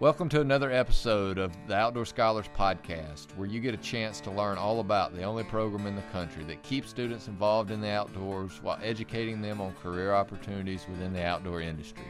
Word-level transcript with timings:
Welcome 0.00 0.30
to 0.30 0.40
another 0.40 0.72
episode 0.72 1.36
of 1.36 1.54
the 1.66 1.76
Outdoor 1.76 2.06
Scholars 2.06 2.46
Podcast, 2.56 3.36
where 3.36 3.46
you 3.46 3.60
get 3.60 3.74
a 3.74 3.76
chance 3.76 4.18
to 4.22 4.30
learn 4.30 4.56
all 4.56 4.80
about 4.80 5.14
the 5.14 5.24
only 5.24 5.44
program 5.44 5.86
in 5.86 5.94
the 5.94 6.00
country 6.10 6.42
that 6.44 6.62
keeps 6.62 6.88
students 6.88 7.28
involved 7.28 7.70
in 7.70 7.82
the 7.82 7.90
outdoors 7.90 8.60
while 8.62 8.78
educating 8.82 9.42
them 9.42 9.60
on 9.60 9.74
career 9.74 10.14
opportunities 10.14 10.86
within 10.88 11.12
the 11.12 11.22
outdoor 11.22 11.60
industry. 11.60 12.06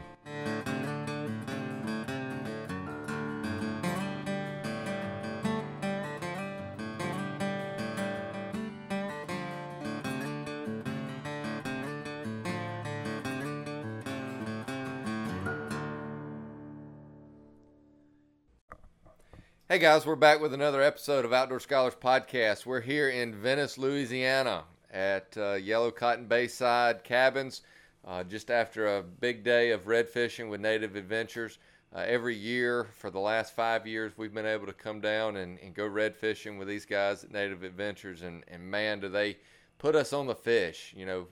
Guys, 19.80 20.04
we're 20.04 20.14
back 20.14 20.43
with 20.43 20.52
another 20.52 20.82
episode 20.82 21.25
of 21.25 21.32
Outdoor 21.32 21.58
Scholars 21.58 21.94
Podcast. 21.98 22.66
We're 22.66 22.82
here 22.82 23.08
in 23.08 23.34
Venice, 23.34 23.79
Louisiana 23.79 24.64
at 24.90 25.34
uh, 25.38 25.54
Yellow 25.54 25.90
Cotton 25.90 26.26
Bayside 26.26 27.02
Cabins 27.02 27.62
uh, 28.07 28.22
just 28.22 28.50
after 28.50 28.98
a 28.98 29.02
big 29.02 29.43
day 29.43 29.71
of 29.71 29.86
red 29.86 30.07
fishing 30.07 30.50
with 30.50 30.61
Native 30.61 30.96
Adventures. 30.96 31.57
Uh, 31.96 32.05
every 32.06 32.36
year 32.36 32.88
for 32.98 33.11
the 33.11 33.19
last 33.19 33.56
five 33.56 33.86
years, 33.86 34.12
we've 34.19 34.34
been 34.34 34.44
able 34.44 34.66
to 34.66 34.74
come 34.74 35.00
down 35.00 35.38
and, 35.38 35.58
and 35.61 35.72
go 35.72 35.86
red 35.86 36.14
fishing 36.14 36.58
with 36.58 36.69
these 36.69 36.84
guys 36.84 37.24
at 37.24 37.33
Native 37.33 37.62
Adventures, 37.62 38.20
and, 38.20 38.44
and 38.48 38.62
man, 38.62 39.00
do 39.00 39.08
they 39.08 39.38
put 39.78 39.97
us 39.97 40.12
on 40.12 40.27
the 40.27 40.34
fish. 40.34 40.92
You 40.94 41.06
know, 41.06 41.27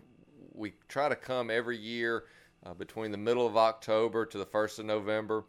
we 0.55 0.73
try 0.89 1.11
to 1.11 1.17
come 1.17 1.51
every 1.51 1.77
year 1.77 2.25
uh, 2.65 2.73
between 2.73 3.11
the 3.11 3.19
middle 3.19 3.47
of 3.47 3.59
October 3.59 4.25
to 4.25 4.39
the 4.39 4.47
1st 4.47 4.79
of 4.79 4.87
November. 4.87 5.45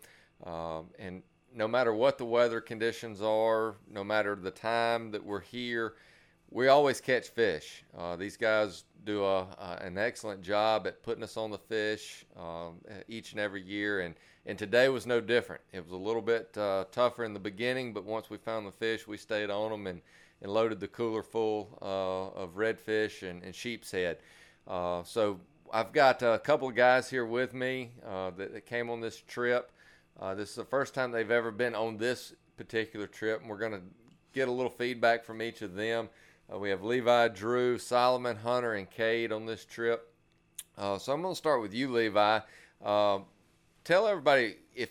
Um, 0.46 0.88
and 0.98 1.22
no 1.54 1.68
matter 1.68 1.94
what 1.94 2.18
the 2.18 2.26
weather 2.26 2.62
conditions 2.62 3.22
are, 3.22 3.76
no 3.92 4.04
matter 4.04 4.36
the 4.36 4.52
time 4.52 5.12
that 5.12 5.24
we're 5.24 5.40
here, 5.40 5.94
we 6.52 6.68
always 6.68 7.00
catch 7.00 7.28
fish. 7.30 7.84
Uh, 7.98 8.16
these 8.16 8.36
guys 8.38 8.84
do 9.06 9.24
a, 9.24 9.48
an 9.82 9.98
excellent 9.98 10.42
job 10.42 10.88
at 10.88 11.04
putting 11.04 11.24
us 11.24 11.38
on 11.38 11.52
the 11.52 11.58
fish 11.58 12.26
um, 12.38 12.80
each 13.08 13.32
and 13.32 13.40
every 13.40 13.62
year, 13.62 14.02
and, 14.02 14.16
and 14.46 14.58
today 14.58 14.90
was 14.90 15.06
no 15.06 15.22
different. 15.22 15.62
It 15.74 15.84
was 15.84 15.92
a 15.92 15.98
little 15.98 16.22
bit 16.22 16.58
uh, 16.58 16.86
tougher 16.92 17.24
in 17.24 17.34
the 17.34 17.40
beginning, 17.40 17.94
but 17.94 18.04
once 18.04 18.30
we 18.30 18.38
found 18.38 18.66
the 18.66 18.72
fish, 18.72 19.08
we 19.08 19.18
stayed 19.18 19.50
on 19.50 19.72
them 19.72 19.88
and, 19.88 20.02
and 20.42 20.52
loaded 20.52 20.80
the 20.80 20.88
cooler 20.88 21.24
full 21.24 21.78
uh, 21.82 22.40
of 22.42 22.56
redfish 22.56 23.28
and, 23.28 23.44
and 23.44 23.54
sheep's 23.54 23.92
head. 23.92 24.18
Uh, 24.68 25.04
so 25.04 25.40
I've 25.72 25.94
got 25.94 26.24
a 26.24 26.40
couple 26.40 26.68
of 26.68 26.76
guys 26.76 27.10
here 27.10 27.26
with 27.26 27.54
me 27.54 27.92
uh, 28.08 28.32
that, 28.32 28.54
that 28.54 28.66
came 28.66 28.90
on 28.90 29.02
this 29.02 29.22
trip. 29.28 29.72
Uh, 30.22 30.36
this 30.36 30.50
is 30.50 30.56
the 30.56 30.66
first 30.66 30.94
time 30.94 31.12
they've 31.12 31.32
ever 31.32 31.52
been 31.52 31.74
on 31.74 31.98
this 31.98 32.34
particular 32.58 33.08
trip, 33.08 33.40
and 33.40 33.50
we're 33.50 33.58
going 33.58 33.72
to 33.72 33.82
get 34.34 34.50
a 34.50 34.52
little 34.52 34.70
feedback 34.70 35.24
from 35.24 35.42
each 35.42 35.62
of 35.62 35.76
them. 35.76 36.10
Uh, 36.52 36.58
we 36.58 36.70
have 36.70 36.84
Levi, 36.84 37.30
Drew, 37.30 37.78
Solomon, 37.78 38.36
Hunter, 38.36 38.74
and 38.74 38.90
Cade 38.90 39.32
on 39.32 39.46
this 39.46 39.64
trip. 39.64 40.14
Uh, 40.78 40.98
so 40.98 41.14
I'm 41.14 41.22
going 41.22 41.34
to 41.34 41.38
start 41.38 41.62
with 41.62 41.74
you, 41.74 41.90
Levi. 41.90 42.40
Uh, 42.84 43.20
tell 43.84 44.08
everybody 44.08 44.58
if 44.76 44.90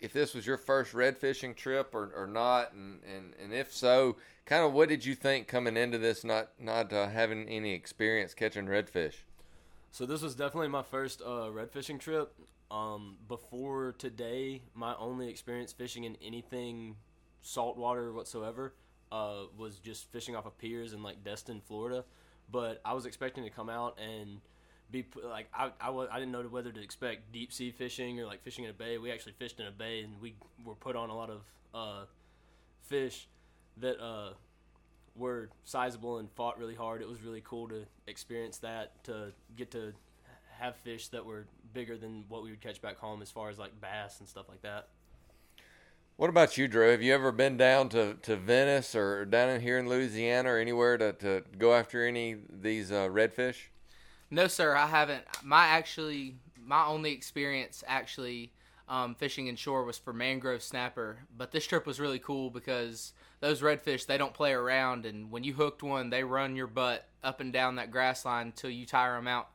if 0.00 0.12
this 0.12 0.34
was 0.34 0.44
your 0.44 0.56
first 0.56 0.94
red 0.94 1.16
fishing 1.16 1.54
trip 1.54 1.94
or, 1.94 2.10
or 2.16 2.26
not, 2.26 2.72
and, 2.72 2.98
and, 3.04 3.34
and 3.40 3.52
if 3.52 3.72
so, 3.72 4.16
kind 4.46 4.64
of 4.64 4.72
what 4.72 4.88
did 4.88 5.04
you 5.04 5.14
think 5.14 5.46
coming 5.46 5.76
into 5.76 5.96
this, 5.98 6.24
not 6.24 6.48
not 6.58 6.92
uh, 6.92 7.08
having 7.08 7.48
any 7.48 7.72
experience 7.72 8.34
catching 8.34 8.66
redfish? 8.66 9.14
So 9.92 10.06
this 10.06 10.22
was 10.22 10.34
definitely 10.34 10.68
my 10.68 10.82
first 10.82 11.20
uh, 11.20 11.50
red 11.52 11.70
fishing 11.70 11.98
trip. 11.98 12.32
Um, 12.70 13.18
before 13.28 13.94
today, 13.98 14.62
my 14.74 14.94
only 14.96 15.28
experience 15.28 15.70
fishing 15.70 16.04
in 16.04 16.16
anything 16.24 16.96
saltwater 17.42 18.10
whatsoever 18.10 18.72
uh, 19.12 19.42
was 19.54 19.78
just 19.78 20.10
fishing 20.10 20.34
off 20.34 20.46
of 20.46 20.56
piers 20.56 20.94
in 20.94 21.02
like 21.02 21.22
Destin, 21.22 21.60
Florida. 21.60 22.06
But 22.50 22.80
I 22.86 22.94
was 22.94 23.04
expecting 23.04 23.44
to 23.44 23.50
come 23.50 23.68
out 23.68 23.98
and 24.00 24.40
be 24.90 25.04
like 25.22 25.48
I, 25.52 25.70
I, 25.78 25.90
I 25.90 26.18
didn't 26.18 26.32
know 26.32 26.42
whether 26.44 26.72
to 26.72 26.82
expect 26.82 27.30
deep 27.30 27.52
sea 27.52 27.70
fishing 27.70 28.18
or 28.18 28.24
like 28.24 28.42
fishing 28.42 28.64
in 28.64 28.70
a 28.70 28.74
bay. 28.74 28.96
We 28.96 29.12
actually 29.12 29.32
fished 29.32 29.60
in 29.60 29.66
a 29.66 29.70
bay 29.70 30.00
and 30.00 30.18
we 30.22 30.36
were 30.64 30.74
put 30.74 30.96
on 30.96 31.10
a 31.10 31.14
lot 31.14 31.28
of 31.28 31.42
uh, 31.74 32.04
fish 32.80 33.28
that 33.76 34.02
uh, 34.02 34.32
were 35.14 35.50
sizable 35.64 36.18
and 36.18 36.30
fought 36.32 36.58
really 36.58 36.74
hard. 36.74 37.02
It 37.02 37.08
was 37.08 37.22
really 37.22 37.42
cool 37.44 37.68
to 37.68 37.84
experience 38.06 38.58
that 38.58 39.04
to 39.04 39.32
get 39.56 39.70
to 39.72 39.92
have 40.58 40.76
fish 40.76 41.08
that 41.08 41.24
were 41.24 41.46
bigger 41.74 41.96
than 41.96 42.24
what 42.28 42.42
we 42.42 42.50
would 42.50 42.60
catch 42.60 42.80
back 42.80 42.98
home 42.98 43.22
as 43.22 43.30
far 43.30 43.50
as 43.50 43.58
like 43.58 43.78
bass 43.80 44.20
and 44.20 44.28
stuff 44.28 44.48
like 44.48 44.62
that. 44.62 44.88
What 46.16 46.28
about 46.28 46.56
you, 46.56 46.68
Drew? 46.68 46.90
Have 46.90 47.02
you 47.02 47.14
ever 47.14 47.32
been 47.32 47.56
down 47.56 47.88
to, 47.90 48.14
to 48.22 48.36
Venice 48.36 48.94
or 48.94 49.24
down 49.24 49.48
in 49.48 49.60
here 49.60 49.78
in 49.78 49.88
Louisiana 49.88 50.52
or 50.52 50.58
anywhere 50.58 50.98
to, 50.98 51.12
to 51.14 51.42
go 51.58 51.74
after 51.74 52.06
any 52.06 52.32
of 52.32 52.62
these 52.62 52.92
uh, 52.92 53.08
redfish? 53.08 53.56
No, 54.30 54.46
sir, 54.46 54.74
I 54.76 54.86
haven't. 54.86 55.24
My 55.42 55.66
actually, 55.66 56.36
my 56.64 56.84
only 56.86 57.12
experience 57.12 57.82
actually 57.86 58.52
um, 58.88 59.14
fishing 59.14 59.46
inshore 59.46 59.84
was 59.84 59.98
for 59.98 60.12
mangrove 60.12 60.62
snapper. 60.62 61.18
But 61.36 61.50
this 61.50 61.66
trip 61.66 61.86
was 61.86 61.98
really 61.98 62.18
cool 62.18 62.50
because 62.50 63.14
those 63.42 63.60
redfish 63.60 64.06
they 64.06 64.16
don't 64.16 64.32
play 64.32 64.52
around, 64.52 65.04
and 65.04 65.30
when 65.30 65.42
you 65.42 65.52
hooked 65.52 65.82
one, 65.82 66.10
they 66.10 66.22
run 66.22 66.54
your 66.54 66.68
butt 66.68 67.08
up 67.24 67.40
and 67.40 67.52
down 67.52 67.74
that 67.74 67.90
grass 67.90 68.24
line 68.24 68.46
until 68.46 68.70
you 68.70 68.86
tire 68.86 69.16
them 69.16 69.26
out. 69.26 69.48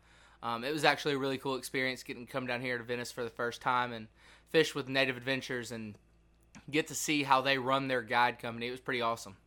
Um, 0.43 0.65
it 0.65 0.73
was 0.73 0.83
actually 0.83 1.13
a 1.13 1.17
really 1.17 1.37
cool 1.37 1.55
experience 1.55 2.03
getting 2.03 2.27
come 2.27 2.45
down 2.45 2.59
here 2.61 2.77
to 2.77 2.83
Venice 2.83 3.13
for 3.13 3.23
the 3.23 3.29
first 3.29 3.61
time 3.61 3.93
and 3.93 4.07
fish 4.49 4.75
with 4.75 4.89
Native 4.89 5.15
Adventures 5.15 5.71
and 5.71 5.95
get 6.69 6.87
to 6.87 6.95
see 6.95 7.23
how 7.23 7.39
they 7.39 7.57
run 7.57 7.87
their 7.87 8.01
guide 8.01 8.39
company. 8.39 8.67
It 8.67 8.71
was 8.71 8.81
pretty 8.81 9.01
awesome. 9.01 9.37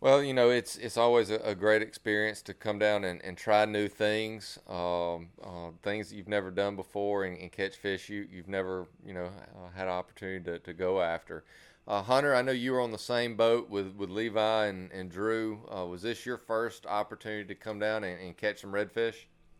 Well, 0.00 0.22
you 0.22 0.32
know, 0.32 0.48
it's 0.48 0.76
it's 0.76 0.96
always 0.96 1.30
a, 1.30 1.36
a 1.40 1.54
great 1.56 1.82
experience 1.82 2.42
to 2.42 2.54
come 2.54 2.78
down 2.78 3.04
and, 3.04 3.20
and 3.24 3.36
try 3.36 3.64
new 3.64 3.88
things, 3.88 4.58
um, 4.68 5.30
uh, 5.42 5.72
things 5.82 6.08
that 6.08 6.16
you've 6.16 6.28
never 6.28 6.52
done 6.52 6.76
before, 6.76 7.24
and, 7.24 7.36
and, 7.36 7.50
catch 7.52 7.76
fish 7.76 8.08
you 8.08 8.26
you've 8.30 8.48
never 8.48 8.86
you 9.04 9.12
know 9.12 9.26
uh, 9.26 9.70
had 9.76 9.88
an 9.88 9.92
opportunity 9.92 10.44
to, 10.44 10.58
to 10.60 10.72
go 10.72 11.02
after. 11.02 11.44
Uh, 11.86 12.02
Hunter, 12.02 12.34
I 12.34 12.42
know 12.42 12.52
you 12.52 12.72
were 12.72 12.80
on 12.80 12.92
the 12.92 12.98
same 12.98 13.36
boat 13.36 13.68
with, 13.68 13.96
with 13.96 14.10
Levi 14.10 14.66
and, 14.66 14.92
and 14.92 15.10
Drew. 15.10 15.60
Uh, 15.74 15.86
was 15.86 16.02
this 16.02 16.24
your 16.24 16.38
first 16.38 16.86
opportunity 16.86 17.44
to 17.46 17.54
come 17.54 17.78
down 17.78 18.04
and, 18.04 18.20
and 18.20 18.36
catch 18.36 18.60
some 18.60 18.72
redfish? 18.72 19.14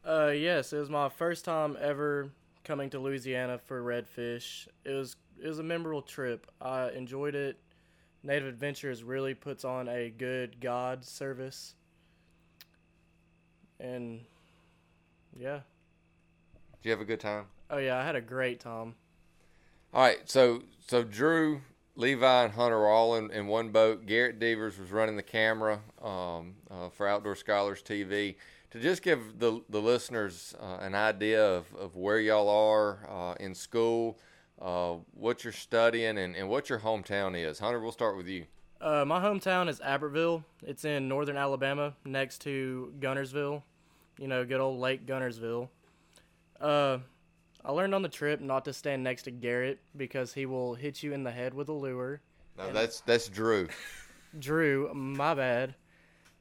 Uh, 0.07 0.29
yes, 0.29 0.73
it 0.73 0.79
was 0.79 0.91
my 0.91 1.09
first 1.09 1.45
time 1.45 1.77
ever 1.81 2.31
coming 2.65 2.89
to 2.91 2.99
Louisiana 2.99 3.59
for 3.59 3.83
redfish. 3.83 4.69
It 4.85 4.93
was 4.93 5.17
it 5.43 5.49
was 5.49 5.59
a 5.59 5.63
memorable 5.63 6.03
trip. 6.03 6.47
I 6.61 6.91
enjoyed 6.91 7.35
it. 7.35 7.59
Native 8.23 8.49
Adventures 8.49 9.03
really 9.03 9.35
puts 9.35 9.65
on 9.65 9.89
a 9.89 10.11
good 10.11 10.61
God 10.61 11.05
service, 11.05 11.75
and 13.79 14.21
yeah. 15.37 15.61
Did 16.83 16.89
you 16.89 16.91
have 16.93 17.01
a 17.01 17.05
good 17.07 17.21
time? 17.21 17.47
Oh 17.71 17.79
yeah, 17.79 17.99
I 17.99 18.05
had 18.05 18.17
a 18.17 18.21
great 18.21 18.61
time. 18.61 18.95
All 19.93 20.03
right, 20.03 20.19
so 20.25 20.63
so 20.87 21.03
Drew, 21.03 21.63
Levi, 22.01 22.45
and 22.45 22.53
Hunter 22.55 22.79
were 22.79 22.89
all 22.89 23.17
in, 23.17 23.31
in 23.31 23.47
one 23.47 23.69
boat. 23.69 24.07
Garrett 24.07 24.39
Devers 24.39 24.79
was 24.79 24.91
running 24.91 25.17
the 25.17 25.23
camera 25.23 25.81
um, 26.03 26.55
uh, 26.71 26.89
for 26.89 27.07
Outdoor 27.07 27.37
Scholars 27.37 27.83
TV 27.83 28.37
to 28.71 28.81
just 28.81 29.03
give 29.03 29.39
the 29.39 29.61
the 29.69 29.81
listeners 29.81 30.55
uh, 30.61 30.79
an 30.81 30.95
idea 30.95 31.45
of, 31.45 31.73
of 31.75 31.97
where 31.97 32.19
y'all 32.19 32.49
are 32.49 33.07
uh, 33.09 33.35
in 33.39 33.55
school, 33.55 34.19
uh, 34.61 34.95
what 35.13 35.45
you're 35.45 35.53
studying, 35.53 36.17
and, 36.19 36.35
and 36.35 36.49
what 36.49 36.71
your 36.71 36.79
hometown 36.79 37.39
is. 37.39 37.59
Hunter, 37.59 37.81
we'll 37.81 37.93
start 37.93 38.17
with 38.17 38.27
you. 38.27 38.47
Uh, 38.81 39.05
my 39.05 39.21
hometown 39.21 39.69
is 39.69 39.79
Albertville. 39.81 40.43
It's 40.63 40.87
in 40.87 41.07
northern 41.07 41.37
Alabama, 41.37 41.95
next 42.07 42.39
to 42.43 42.95
Guntersville. 42.99 43.63
You 44.19 44.27
know, 44.27 44.47
good 44.47 44.61
old 44.61 44.81
Lake 44.81 45.05
Guntersville. 45.05 45.69
I 47.65 47.73
learned 47.73 47.95
on 47.95 48.03
the 48.03 48.09
trip 48.09 48.41
not 48.41 48.65
to 48.65 48.73
stand 48.73 49.05
next 49.05 49.25
to 49.25 49.31
Garrett 49.31 49.81
because 49.97 50.33
he 50.33 50.47
will 50.47 50.75
hit 50.75 51.03
you 51.03 51.13
in 51.13 51.25
the 51.25 51.31
head 51.31 51.55
with 51.55 51.69
a 51.69 51.73
lure. 51.73 52.21
No, 52.57 52.73
that's 52.73 53.01
that's 53.01 53.29
Drew. 53.29 53.69
Drew, 54.39 54.93
my 54.95 55.35
bad 55.35 55.75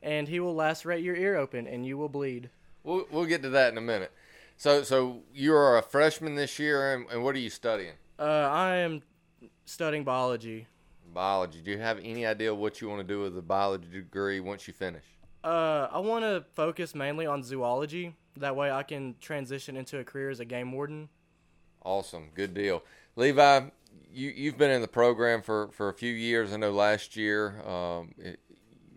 and 0.02 0.28
he 0.28 0.40
will 0.40 0.56
lacerate 0.56 1.04
your 1.04 1.16
ear 1.16 1.36
open 1.36 1.68
and 1.68 1.86
you 1.86 1.98
will 1.98 2.10
bleed. 2.10 2.50
We'll, 2.84 3.06
we'll 3.12 3.26
get 3.26 3.42
to 3.44 3.50
that 3.50 3.72
in 3.72 3.78
a 3.78 3.82
minute. 3.82 4.12
So, 4.58 4.84
so 4.84 5.22
you 5.34 5.54
are 5.54 5.78
a 5.78 5.82
freshman 5.82 6.36
this 6.36 6.60
year, 6.60 6.94
and, 6.94 7.06
and 7.10 7.24
what 7.24 7.36
are 7.36 7.40
you 7.40 7.50
studying? 7.50 7.94
Uh, 8.18 8.24
I 8.24 8.76
am 8.76 9.02
studying 9.66 10.04
biology. 10.04 10.68
Biology. 11.14 11.62
Do 11.62 11.72
you 11.72 11.80
have 11.80 12.00
any 12.00 12.26
idea 12.26 12.54
what 12.54 12.82
you 12.82 12.90
want 12.90 13.00
to 13.00 13.08
do 13.08 13.22
with 13.22 13.38
a 13.38 13.42
biology 13.42 13.88
degree 13.90 14.42
once 14.42 14.68
you 14.68 14.74
finish? 14.74 15.04
Uh, 15.44 15.88
I 15.92 16.00
want 16.00 16.26
to 16.26 16.44
focus 16.54 16.94
mainly 16.94 17.26
on 17.26 17.42
zoology. 17.42 18.16
That 18.36 18.56
way, 18.56 18.70
I 18.70 18.84
can 18.84 19.16
transition 19.22 19.78
into 19.78 20.00
a 20.00 20.04
career 20.04 20.30
as 20.30 20.42
a 20.42 20.46
game 20.46 20.74
warden. 20.74 21.08
Awesome, 21.84 22.30
good 22.36 22.54
deal, 22.54 22.84
Levi. 23.16 23.62
You 24.14 24.30
you've 24.36 24.58
been 24.58 24.72
in 24.72 24.82
the 24.82 24.88
program 24.88 25.42
for, 25.42 25.70
for 25.72 25.90
a 25.90 25.94
few 25.94 26.12
years. 26.14 26.52
I 26.54 26.58
know 26.58 26.72
last 26.72 27.16
year 27.16 27.62
um, 27.68 28.14
it, 28.18 28.40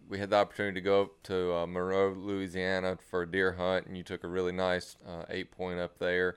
we 0.08 0.18
had 0.18 0.30
the 0.30 0.36
opportunity 0.36 0.74
to 0.74 0.80
go 0.80 1.02
up 1.02 1.22
to 1.24 1.54
uh, 1.54 1.66
Monroe, 1.66 2.12
Louisiana 2.12 2.98
for 3.10 3.22
a 3.22 3.30
deer 3.30 3.52
hunt, 3.52 3.86
and 3.86 3.96
you 3.96 4.02
took 4.02 4.24
a 4.24 4.28
really 4.28 4.52
nice 4.52 4.96
uh, 5.06 5.24
eight 5.30 5.50
point 5.50 5.78
up 5.80 5.98
there. 5.98 6.36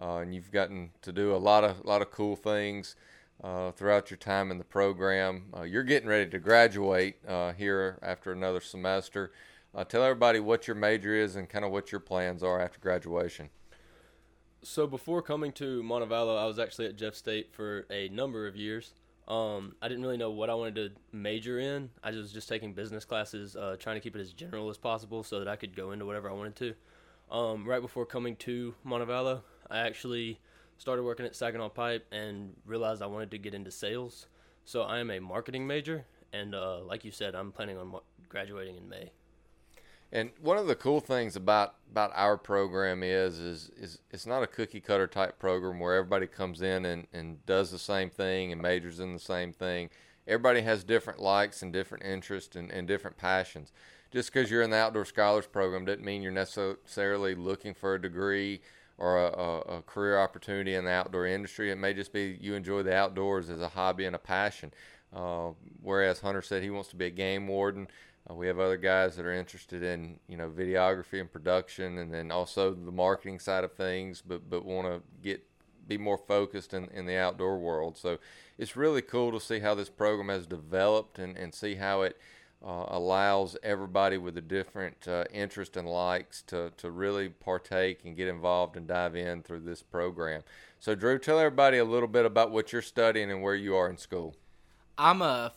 Uh, 0.00 0.18
and 0.18 0.34
you've 0.34 0.50
gotten 0.50 0.90
to 1.02 1.12
do 1.12 1.34
a 1.34 1.38
lot 1.38 1.64
of 1.64 1.84
lot 1.84 2.02
of 2.02 2.10
cool 2.10 2.36
things. 2.36 2.96
uh, 3.42 3.72
throughout 3.72 4.10
your 4.10 4.16
time 4.18 4.50
in 4.50 4.58
the 4.58 4.64
program. 4.64 5.44
Uh, 5.56 5.62
you're 5.62 5.82
getting 5.82 6.08
ready 6.08 6.30
to 6.30 6.38
graduate 6.38 7.16
uh, 7.26 7.52
here 7.52 7.98
after 8.02 8.32
another 8.32 8.60
semester. 8.60 9.32
Tell 9.88 10.04
everybody 10.04 10.38
what 10.38 10.68
your 10.68 10.76
major 10.76 11.14
is 11.14 11.34
and 11.34 11.48
kind 11.48 11.64
of 11.64 11.72
what 11.72 11.90
your 11.90 12.00
plans 12.00 12.44
are 12.44 12.60
after 12.60 12.78
graduation. 12.78 13.50
So 14.64 14.86
before 14.86 15.20
coming 15.20 15.52
to 15.52 15.82
Montevallo, 15.82 16.38
I 16.42 16.46
was 16.46 16.58
actually 16.58 16.86
at 16.86 16.96
Jeff 16.96 17.14
State 17.14 17.52
for 17.52 17.84
a 17.90 18.08
number 18.08 18.46
of 18.46 18.56
years. 18.56 18.94
Um, 19.28 19.74
I 19.82 19.88
didn't 19.88 20.02
really 20.02 20.16
know 20.16 20.30
what 20.30 20.48
I 20.48 20.54
wanted 20.54 20.74
to 20.76 20.90
major 21.12 21.58
in. 21.58 21.90
I 22.02 22.12
was 22.12 22.32
just 22.32 22.48
taking 22.48 22.72
business 22.72 23.04
classes, 23.04 23.56
uh, 23.56 23.76
trying 23.78 23.96
to 23.96 24.00
keep 24.00 24.16
it 24.16 24.20
as 24.20 24.32
general 24.32 24.70
as 24.70 24.78
possible 24.78 25.22
so 25.22 25.38
that 25.38 25.48
I 25.48 25.56
could 25.56 25.76
go 25.76 25.92
into 25.92 26.06
whatever 26.06 26.30
I 26.30 26.32
wanted 26.32 26.56
to. 26.56 26.74
Um, 27.30 27.66
right 27.66 27.82
before 27.82 28.06
coming 28.06 28.36
to 28.36 28.74
Montevallo, 28.86 29.42
I 29.70 29.80
actually 29.80 30.40
started 30.78 31.02
working 31.02 31.26
at 31.26 31.36
Saginaw 31.36 31.68
Pipe 31.68 32.06
and 32.10 32.54
realized 32.64 33.02
I 33.02 33.06
wanted 33.06 33.32
to 33.32 33.38
get 33.38 33.52
into 33.52 33.70
sales. 33.70 34.28
So 34.64 34.80
I 34.82 34.98
am 34.98 35.10
a 35.10 35.20
marketing 35.20 35.66
major, 35.66 36.06
and 36.32 36.54
uh, 36.54 36.80
like 36.80 37.04
you 37.04 37.10
said, 37.10 37.34
I'm 37.34 37.52
planning 37.52 37.76
on 37.76 37.94
graduating 38.30 38.76
in 38.78 38.88
May. 38.88 39.12
And 40.14 40.30
one 40.40 40.58
of 40.58 40.68
the 40.68 40.76
cool 40.76 41.00
things 41.00 41.34
about 41.34 41.74
about 41.90 42.12
our 42.14 42.36
program 42.36 43.02
is 43.02 43.40
is 43.40 43.70
is 43.76 43.98
it's 44.12 44.26
not 44.26 44.44
a 44.44 44.46
cookie 44.46 44.80
cutter 44.80 45.08
type 45.08 45.40
program 45.40 45.80
where 45.80 45.96
everybody 45.96 46.28
comes 46.28 46.62
in 46.62 46.84
and, 46.84 47.08
and 47.12 47.44
does 47.46 47.72
the 47.72 47.80
same 47.80 48.10
thing 48.10 48.52
and 48.52 48.62
majors 48.62 49.00
in 49.00 49.12
the 49.12 49.18
same 49.18 49.52
thing. 49.52 49.90
Everybody 50.26 50.62
has 50.62 50.84
different 50.84 51.18
likes 51.18 51.62
and 51.62 51.72
different 51.72 52.04
interests 52.04 52.54
and, 52.54 52.70
and 52.70 52.86
different 52.86 53.16
passions. 53.16 53.72
Just 54.12 54.32
because 54.32 54.50
you're 54.50 54.62
in 54.62 54.70
the 54.70 54.76
outdoor 54.76 55.04
scholars 55.04 55.48
program 55.48 55.84
doesn't 55.84 56.04
mean 56.04 56.22
you're 56.22 56.30
necessarily 56.30 57.34
looking 57.34 57.74
for 57.74 57.96
a 57.96 58.00
degree 58.00 58.60
or 58.96 59.18
a, 59.18 59.26
a, 59.26 59.58
a 59.78 59.82
career 59.82 60.20
opportunity 60.20 60.76
in 60.76 60.84
the 60.84 60.92
outdoor 60.92 61.26
industry. 61.26 61.72
It 61.72 61.78
may 61.78 61.92
just 61.92 62.12
be 62.12 62.38
you 62.40 62.54
enjoy 62.54 62.84
the 62.84 62.94
outdoors 62.94 63.50
as 63.50 63.60
a 63.60 63.68
hobby 63.68 64.04
and 64.04 64.14
a 64.14 64.20
passion. 64.20 64.72
Uh, 65.12 65.50
whereas 65.82 66.20
Hunter 66.20 66.42
said 66.42 66.62
he 66.62 66.70
wants 66.70 66.90
to 66.90 66.96
be 66.96 67.06
a 67.06 67.10
game 67.10 67.48
warden. 67.48 67.88
Uh, 68.28 68.34
we 68.34 68.46
have 68.46 68.58
other 68.58 68.76
guys 68.76 69.16
that 69.16 69.26
are 69.26 69.32
interested 69.32 69.82
in 69.82 70.18
you 70.28 70.36
know 70.36 70.48
videography 70.48 71.20
and 71.20 71.30
production, 71.30 71.98
and 71.98 72.12
then 72.12 72.30
also 72.30 72.72
the 72.72 72.92
marketing 72.92 73.38
side 73.38 73.64
of 73.64 73.72
things, 73.72 74.22
but 74.26 74.48
but 74.48 74.64
want 74.64 74.86
to 74.86 75.02
get 75.22 75.44
be 75.86 75.98
more 75.98 76.18
focused 76.18 76.72
in, 76.72 76.88
in 76.94 77.06
the 77.06 77.16
outdoor 77.16 77.58
world. 77.58 77.96
So 77.96 78.18
it's 78.58 78.76
really 78.76 79.02
cool 79.02 79.32
to 79.32 79.40
see 79.40 79.60
how 79.60 79.74
this 79.74 79.90
program 79.90 80.28
has 80.28 80.46
developed 80.46 81.18
and, 81.18 81.36
and 81.36 81.54
see 81.54 81.74
how 81.74 82.02
it 82.02 82.18
uh, 82.64 82.86
allows 82.88 83.56
everybody 83.62 84.16
with 84.16 84.36
a 84.38 84.40
different 84.40 85.06
uh, 85.06 85.24
interest 85.32 85.76
and 85.76 85.86
likes 85.86 86.40
to, 86.42 86.72
to 86.78 86.90
really 86.90 87.28
partake 87.28 88.00
and 88.04 88.16
get 88.16 88.28
involved 88.28 88.76
and 88.76 88.86
dive 88.86 89.14
in 89.14 89.42
through 89.42 89.60
this 89.60 89.82
program. 89.82 90.42
So, 90.80 90.94
Drew, 90.94 91.18
tell 91.18 91.38
everybody 91.38 91.78
a 91.78 91.84
little 91.84 92.08
bit 92.08 92.24
about 92.24 92.50
what 92.50 92.72
you're 92.72 92.82
studying 92.82 93.30
and 93.30 93.42
where 93.42 93.54
you 93.54 93.76
are 93.76 93.90
in 93.90 93.98
school. 93.98 94.34
I'm 94.96 95.20
a 95.20 95.52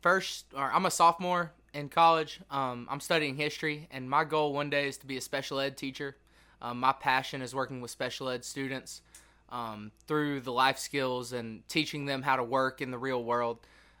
first, 0.00 0.46
or 0.56 0.72
I'm 0.72 0.86
a 0.86 0.90
sophomore 0.90 1.52
in 1.74 1.88
college. 1.88 2.40
Um, 2.50 2.86
I'm 2.90 3.00
studying 3.00 3.36
history, 3.36 3.88
and 3.90 4.08
my 4.08 4.24
goal 4.24 4.52
one 4.52 4.70
day 4.70 4.88
is 4.88 4.98
to 4.98 5.06
be 5.06 5.16
a 5.16 5.20
special 5.20 5.60
ed 5.60 5.76
teacher. 5.76 6.16
Um, 6.60 6.80
my 6.80 6.92
passion 6.92 7.42
is 7.42 7.54
working 7.54 7.80
with 7.80 7.90
special 7.90 8.28
ed 8.28 8.44
students 8.44 9.02
um, 9.50 9.92
through 10.06 10.40
the 10.40 10.52
life 10.52 10.78
skills 10.78 11.32
and 11.32 11.66
teaching 11.68 12.06
them 12.06 12.22
how 12.22 12.36
to 12.36 12.44
work 12.44 12.80
in 12.80 12.90
the 12.90 12.98
real 12.98 13.22
world. 13.22 13.58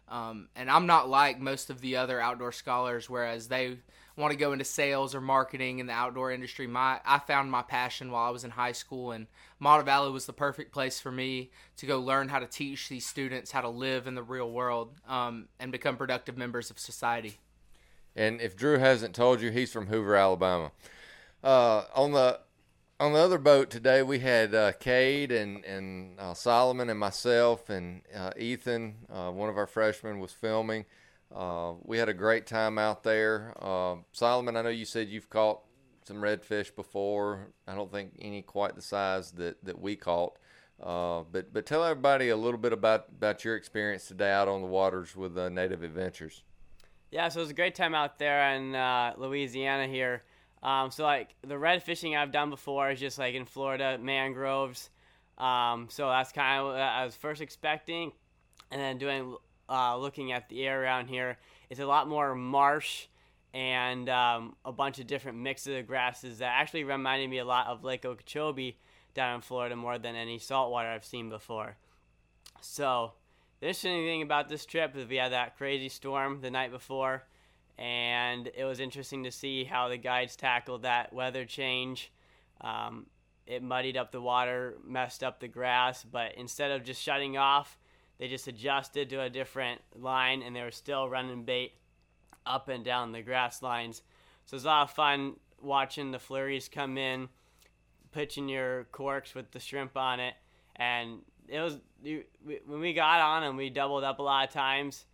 Um, 0.08 0.48
and 0.54 0.70
I'm 0.70 0.86
not 0.86 1.08
like 1.08 1.40
most 1.40 1.70
of 1.70 1.80
the 1.80 1.96
other 1.96 2.20
outdoor 2.20 2.52
scholars, 2.52 3.08
whereas 3.08 3.48
they 3.48 3.78
want 4.16 4.32
to 4.32 4.38
go 4.38 4.52
into 4.52 4.64
sales 4.64 5.14
or 5.14 5.22
marketing 5.22 5.78
in 5.78 5.86
the 5.86 5.92
outdoor 5.92 6.30
industry. 6.30 6.66
My 6.66 7.00
I 7.06 7.18
found 7.18 7.50
my 7.50 7.62
passion 7.62 8.10
while 8.10 8.26
I 8.26 8.30
was 8.30 8.44
in 8.44 8.50
high 8.50 8.72
school, 8.72 9.12
and 9.12 9.26
Montevallo 9.60 10.12
was 10.12 10.26
the 10.26 10.34
perfect 10.34 10.72
place 10.72 11.00
for 11.00 11.10
me 11.10 11.50
to 11.78 11.86
go 11.86 11.98
learn 11.98 12.28
how 12.28 12.40
to 12.40 12.46
teach 12.46 12.88
these 12.88 13.06
students 13.06 13.52
how 13.52 13.62
to 13.62 13.70
live 13.70 14.06
in 14.06 14.14
the 14.14 14.22
real 14.22 14.50
world 14.50 14.92
um, 15.08 15.48
and 15.58 15.72
become 15.72 15.96
productive 15.96 16.36
members 16.36 16.70
of 16.70 16.78
society. 16.78 17.38
And 18.14 18.40
if 18.40 18.56
Drew 18.56 18.78
hasn't 18.78 19.14
told 19.14 19.40
you, 19.40 19.50
he's 19.50 19.72
from 19.72 19.86
Hoover, 19.86 20.16
Alabama. 20.16 20.72
Uh, 21.42 21.84
on 21.94 22.12
the 22.12 22.40
on 23.00 23.12
the 23.12 23.18
other 23.18 23.38
boat 23.38 23.68
today, 23.68 24.02
we 24.02 24.20
had 24.20 24.54
uh, 24.54 24.72
Cade 24.72 25.32
and 25.32 25.64
and 25.64 26.20
uh, 26.20 26.34
Solomon 26.34 26.88
and 26.90 27.00
myself 27.00 27.68
and 27.68 28.02
uh, 28.14 28.30
Ethan. 28.36 29.06
Uh, 29.10 29.30
one 29.30 29.48
of 29.48 29.56
our 29.56 29.66
freshmen 29.66 30.20
was 30.20 30.32
filming. 30.32 30.84
Uh, 31.34 31.72
we 31.82 31.98
had 31.98 32.08
a 32.08 32.14
great 32.14 32.46
time 32.46 32.78
out 32.78 33.02
there. 33.02 33.54
Solomon, 34.12 34.56
I 34.56 34.62
know 34.62 34.68
you 34.68 34.84
said 34.84 35.08
you've 35.08 35.30
caught 35.30 35.62
some 36.04 36.18
redfish 36.18 36.74
before. 36.74 37.48
I 37.66 37.74
don't 37.74 37.90
think 37.90 38.12
any 38.20 38.42
quite 38.42 38.76
the 38.76 38.82
size 38.82 39.32
that, 39.32 39.64
that 39.64 39.80
we 39.80 39.96
caught. 39.96 40.36
but 40.78 41.52
but 41.52 41.64
tell 41.64 41.82
everybody 41.82 42.28
a 42.28 42.36
little 42.36 42.60
bit 42.60 42.74
about, 42.74 43.06
about 43.16 43.46
your 43.46 43.56
experience 43.56 44.06
today 44.06 44.30
out 44.30 44.46
on 44.46 44.60
the 44.60 44.68
waters 44.68 45.16
with 45.16 45.36
Native 45.36 45.82
Adventures. 45.82 46.42
Yeah, 47.12 47.28
so 47.28 47.40
it 47.40 47.42
was 47.42 47.50
a 47.50 47.54
great 47.54 47.74
time 47.74 47.94
out 47.94 48.18
there 48.18 48.54
in 48.54 48.72
Louisiana 49.20 49.86
here. 49.86 50.22
Um, 50.62 50.90
so 50.90 51.04
like 51.04 51.34
the 51.46 51.58
red 51.58 51.82
fishing 51.82 52.16
I've 52.16 52.32
done 52.32 52.48
before 52.48 52.90
is 52.90 52.98
just 52.98 53.18
like 53.18 53.34
in 53.34 53.44
Florida 53.44 53.98
mangroves. 54.00 54.88
Um, 55.36 55.88
so 55.90 56.08
that's 56.08 56.32
kind 56.32 56.60
of 56.60 56.66
what 56.68 56.76
I 56.76 57.04
was 57.04 57.14
first 57.14 57.42
expecting, 57.42 58.12
and 58.70 58.80
then 58.80 58.96
doing 58.96 59.36
uh, 59.68 59.98
looking 59.98 60.32
at 60.32 60.48
the 60.48 60.64
air 60.66 60.82
around 60.82 61.08
here, 61.08 61.36
it's 61.68 61.80
a 61.80 61.86
lot 61.86 62.08
more 62.08 62.34
marsh 62.34 63.06
and 63.52 64.08
um, 64.08 64.56
a 64.64 64.72
bunch 64.72 64.98
of 64.98 65.06
different 65.06 65.36
mixes 65.36 65.78
of 65.78 65.86
grasses 65.86 66.38
that 66.38 66.54
actually 66.58 66.84
reminded 66.84 67.28
me 67.28 67.38
a 67.38 67.44
lot 67.44 67.66
of 67.66 67.84
Lake 67.84 68.06
Okeechobee 68.06 68.78
down 69.14 69.36
in 69.36 69.40
Florida 69.42 69.76
more 69.76 69.98
than 69.98 70.16
any 70.16 70.38
saltwater 70.38 70.88
I've 70.88 71.04
seen 71.04 71.28
before. 71.28 71.76
So 72.62 73.12
the 73.62 73.68
interesting 73.68 74.04
thing 74.04 74.22
about 74.22 74.48
this 74.48 74.66
trip 74.66 74.96
is 74.96 75.06
we 75.06 75.16
had 75.16 75.30
that 75.30 75.56
crazy 75.56 75.88
storm 75.88 76.40
the 76.40 76.50
night 76.50 76.72
before 76.72 77.22
and 77.78 78.50
it 78.56 78.64
was 78.64 78.80
interesting 78.80 79.22
to 79.22 79.30
see 79.30 79.62
how 79.62 79.88
the 79.88 79.96
guides 79.96 80.34
tackled 80.34 80.82
that 80.82 81.12
weather 81.12 81.44
change. 81.44 82.10
Um, 82.60 83.06
it 83.46 83.62
muddied 83.62 83.96
up 83.96 84.10
the 84.10 84.20
water, 84.20 84.78
messed 84.84 85.22
up 85.22 85.38
the 85.38 85.46
grass, 85.46 86.02
but 86.02 86.34
instead 86.36 86.72
of 86.72 86.82
just 86.82 87.00
shutting 87.00 87.36
off, 87.36 87.78
they 88.18 88.26
just 88.26 88.48
adjusted 88.48 89.08
to 89.10 89.22
a 89.22 89.30
different 89.30 89.80
line 89.94 90.42
and 90.42 90.56
they 90.56 90.62
were 90.62 90.72
still 90.72 91.08
running 91.08 91.44
bait 91.44 91.74
up 92.44 92.68
and 92.68 92.84
down 92.84 93.12
the 93.12 93.22
grass 93.22 93.62
lines. 93.62 94.02
So 94.44 94.54
it 94.54 94.56
was 94.56 94.64
a 94.64 94.68
lot 94.68 94.82
of 94.82 94.90
fun 94.90 95.34
watching 95.60 96.10
the 96.10 96.18
flurries 96.18 96.68
come 96.68 96.98
in, 96.98 97.28
pitching 98.10 98.48
your 98.48 98.88
corks 98.90 99.36
with 99.36 99.52
the 99.52 99.60
shrimp 99.60 99.96
on 99.96 100.18
it, 100.18 100.34
and 100.74 101.20
it 101.48 101.60
was 101.60 101.78
when 102.66 102.80
we 102.80 102.92
got 102.92 103.20
on 103.20 103.42
them, 103.42 103.56
we 103.56 103.70
doubled 103.70 104.04
up 104.04 104.18
a 104.18 104.22
lot 104.22 104.48
of 104.48 104.52
times 104.52 105.06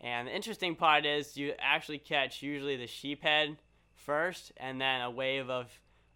and 0.00 0.28
the 0.28 0.34
interesting 0.34 0.76
part 0.76 1.06
is 1.06 1.36
you 1.36 1.52
actually 1.58 1.98
catch 1.98 2.42
usually 2.42 2.76
the 2.76 2.86
sheephead 2.86 3.56
first, 3.94 4.52
and 4.56 4.80
then 4.80 5.00
a 5.00 5.10
wave 5.10 5.48
of 5.48 5.66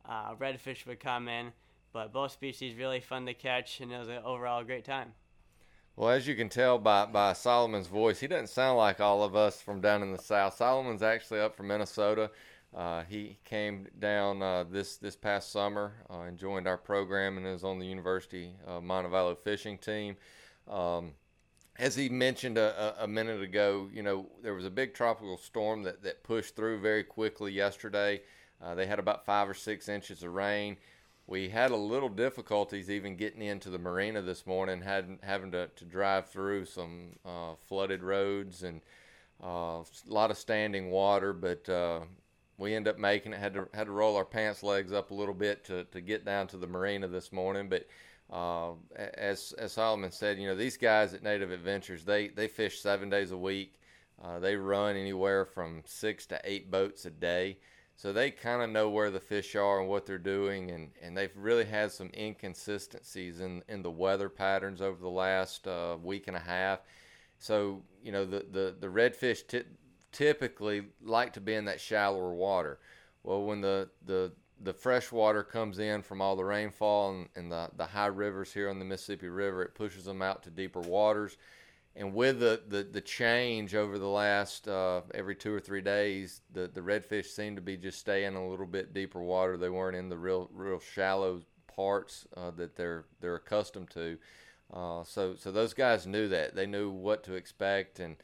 uh, 0.09 0.35
redfish 0.35 0.87
would 0.87 1.01
come 1.01 1.29
in. 1.29 1.53
But 1.93 2.13
both 2.13 2.33
species 2.33 2.77
really 2.77 3.01
fun 3.01 3.27
to 3.27 3.35
catch, 3.35 3.81
and 3.81 3.91
it 3.91 3.99
was 3.99 4.09
an 4.09 4.23
overall 4.25 4.63
great 4.63 4.85
time. 4.85 5.13
Well, 5.97 6.11
as 6.11 6.27
you 6.27 6.37
can 6.37 6.49
tell 6.49 6.79
by, 6.79 7.07
by 7.07 7.33
Solomon's 7.33 7.89
voice, 7.89 8.21
he 8.21 8.29
doesn't 8.29 8.49
sound 8.49 8.79
like 8.79 9.01
all 9.01 9.25
of 9.25 9.35
us 9.35 9.61
from 9.61 9.81
down 9.81 10.03
in 10.03 10.13
the 10.13 10.23
south. 10.23 10.57
Solomon's 10.57 11.03
actually 11.03 11.41
up 11.41 11.57
from 11.57 11.67
Minnesota. 11.67 12.31
Uh, 12.75 13.03
he 13.09 13.37
came 13.45 13.89
down 13.99 14.43
uh, 14.43 14.65
this 14.65 14.97
this 14.97 15.17
past 15.17 15.51
summer 15.51 15.93
uh, 16.09 16.21
and 16.21 16.39
joined 16.39 16.69
our 16.69 16.77
program 16.77 17.37
and 17.37 17.47
is 17.47 17.65
on 17.65 17.79
the 17.79 17.87
University 17.87 18.55
of 18.67 18.83
Montevallo 18.83 19.37
fishing 19.37 19.77
team. 19.77 20.17
Um, 20.69 21.13
as 21.79 21.97
he 21.97 22.09
mentioned 22.09 22.59
a, 22.59 22.95
a, 23.03 23.09
minute 23.09 23.41
ago, 23.41 23.89
you 23.93 24.03
know, 24.03 24.27
there 24.43 24.55
was 24.55 24.67
a 24.67 24.71
big 24.71 24.93
tropical 24.93 25.39
storm 25.39 25.83
that, 25.85 26.03
that 26.03 26.23
pushed 26.23 26.55
through 26.55 26.81
very 26.81 27.03
quickly 27.03 27.53
yesterday. 27.53 28.21
Uh, 28.63 28.75
they 28.75 28.87
had 28.87 28.99
about 28.99 29.25
five 29.25 29.49
or 29.49 29.55
six 29.55 29.89
inches 29.89 30.23
of 30.23 30.35
rain. 30.35 30.77
We 31.27 31.49
had 31.49 31.71
a 31.71 31.77
little 31.77 32.09
difficulties 32.09 32.91
even 32.91 33.17
getting 33.17 33.41
into 33.41 33.71
the 33.71 33.79
marina 33.79 34.21
this 34.21 34.47
morning, 34.47 34.83
had, 34.83 35.19
having 35.23 35.53
to, 35.53 35.69
to 35.69 35.85
drive 35.85 36.29
through 36.29 36.67
some 36.67 37.17
uh, 37.25 37.55
flooded 37.67 38.03
roads 38.03 38.63
and 38.63 38.83
uh, 39.43 39.79
a 39.79 39.85
lot 40.07 40.31
of 40.31 40.37
standing 40.37 40.91
water, 40.91 41.33
but 41.33 41.67
uh, 41.69 42.01
we 42.61 42.75
ended 42.75 42.95
up 42.95 43.01
making 43.01 43.33
it. 43.33 43.41
Had 43.41 43.55
to 43.55 43.69
had 43.75 43.87
to 43.87 43.93
roll 43.93 44.17
our 44.17 44.25
pants 44.25 44.63
legs 44.63 44.93
up 44.93 45.11
a 45.11 45.15
little 45.15 45.35
bit 45.35 45.65
to, 45.65 45.85
to 45.85 46.01
get 46.01 46.25
down 46.25 46.47
to 46.49 46.59
the 46.59 46.67
marina 46.67 47.09
this 47.09 47.33
morning, 47.33 47.69
but 47.69 47.89
uh, 48.31 48.73
as 48.97 49.53
as 49.59 49.73
Solomon 49.73 50.13
said, 50.13 50.39
you 50.39 50.47
know 50.47 50.55
these 50.55 50.77
guys 50.77 51.15
at 51.15 51.23
Native 51.23 51.51
Adventures 51.51 52.05
they 52.05 52.29
they 52.29 52.47
fish 52.47 52.81
seven 52.81 53.09
days 53.09 53.33
a 53.33 53.37
week. 53.37 53.81
Uh, 54.23 54.39
they 54.39 54.55
run 54.55 54.97
anywhere 54.97 55.47
from 55.47 55.83
six 55.87 56.27
to 56.27 56.39
eight 56.45 56.71
boats 56.71 57.07
a 57.07 57.11
day, 57.11 57.57
so 57.97 58.13
they 58.13 58.31
kind 58.31 58.63
of 58.63 58.69
know 58.69 58.91
where 58.91 59.11
the 59.11 59.19
fish 59.19 59.57
are 59.57 59.81
and 59.81 59.89
what 59.89 60.05
they're 60.05 60.19
doing, 60.19 60.71
and, 60.71 60.91
and 61.01 61.17
they've 61.17 61.35
really 61.35 61.65
had 61.65 61.91
some 61.91 62.11
inconsistencies 62.15 63.41
in 63.41 63.63
in 63.69 63.83
the 63.83 63.91
weather 63.91 64.29
patterns 64.29 64.83
over 64.83 65.01
the 65.01 65.09
last 65.09 65.67
uh, 65.67 65.97
week 66.03 66.29
and 66.29 66.37
a 66.37 66.41
half. 66.41 66.81
So 67.39 67.83
you 68.03 68.13
know 68.13 68.27
the 68.27 68.45
the 68.51 68.77
the 68.79 68.87
redfish 68.87 69.47
t- 69.47 69.63
typically 70.13 70.87
like 71.03 71.33
to 71.35 71.41
be 71.41 71.55
in 71.55 71.65
that 71.67 71.81
shallower 71.81 72.33
water. 72.33 72.79
Well, 73.23 73.45
when 73.45 73.61
the 73.61 73.89
the 74.05 74.33
the 74.63 74.73
fresh 74.73 75.11
water 75.11 75.43
comes 75.43 75.79
in 75.79 76.03
from 76.03 76.21
all 76.21 76.37
the 76.37 76.45
rainfall 76.45 77.13
and, 77.13 77.29
and 77.35 77.51
the, 77.51 77.71
the 77.77 77.87
high 77.87 78.07
rivers 78.07 78.53
here 78.53 78.69
on 78.69 78.79
the 78.79 78.85
Mississippi 78.85 79.29
River. 79.29 79.63
It 79.63 79.75
pushes 79.75 80.05
them 80.05 80.21
out 80.21 80.43
to 80.43 80.51
deeper 80.51 80.81
waters. 80.81 81.39
And 81.97 82.15
with 82.15 82.41
the, 82.41 82.61
the, 82.69 82.83
the 82.83 83.01
change 83.01 83.75
over 83.75 83.99
the 83.99 84.07
last 84.07 84.69
uh, 84.69 85.01
every 85.15 85.35
two 85.35 85.53
or 85.53 85.61
three 85.61 85.81
days, 85.81 86.43
the, 86.53 86.69
the 86.69 86.81
redfish 86.81 87.27
seem 87.27 87.57
to 87.57 87.63
be 87.63 87.77
just 87.77 87.99
staying 87.99 88.37
a 88.37 88.49
little 88.49 88.67
bit 88.67 88.95
deeper 88.95 89.21
water. 89.21 89.57
They 89.57 89.71
weren't 89.71 89.97
in 89.97 90.09
the 90.09 90.17
real 90.17 90.49
real 90.53 90.79
shallow 90.79 91.41
parts 91.67 92.27
uh, 92.37 92.53
that 92.53 92.77
they're 92.77 93.07
they're 93.21 93.37
accustomed 93.37 93.91
to. 93.91 94.19
Uh, 94.73 95.03
so 95.03 95.35
so 95.35 95.51
those 95.51 95.75
guys 95.75 96.07
knew 96.07 96.29
that 96.29 96.55
they 96.55 96.67
knew 96.67 96.91
what 96.91 97.25
to 97.25 97.35
expect, 97.35 97.99
and 97.99 98.17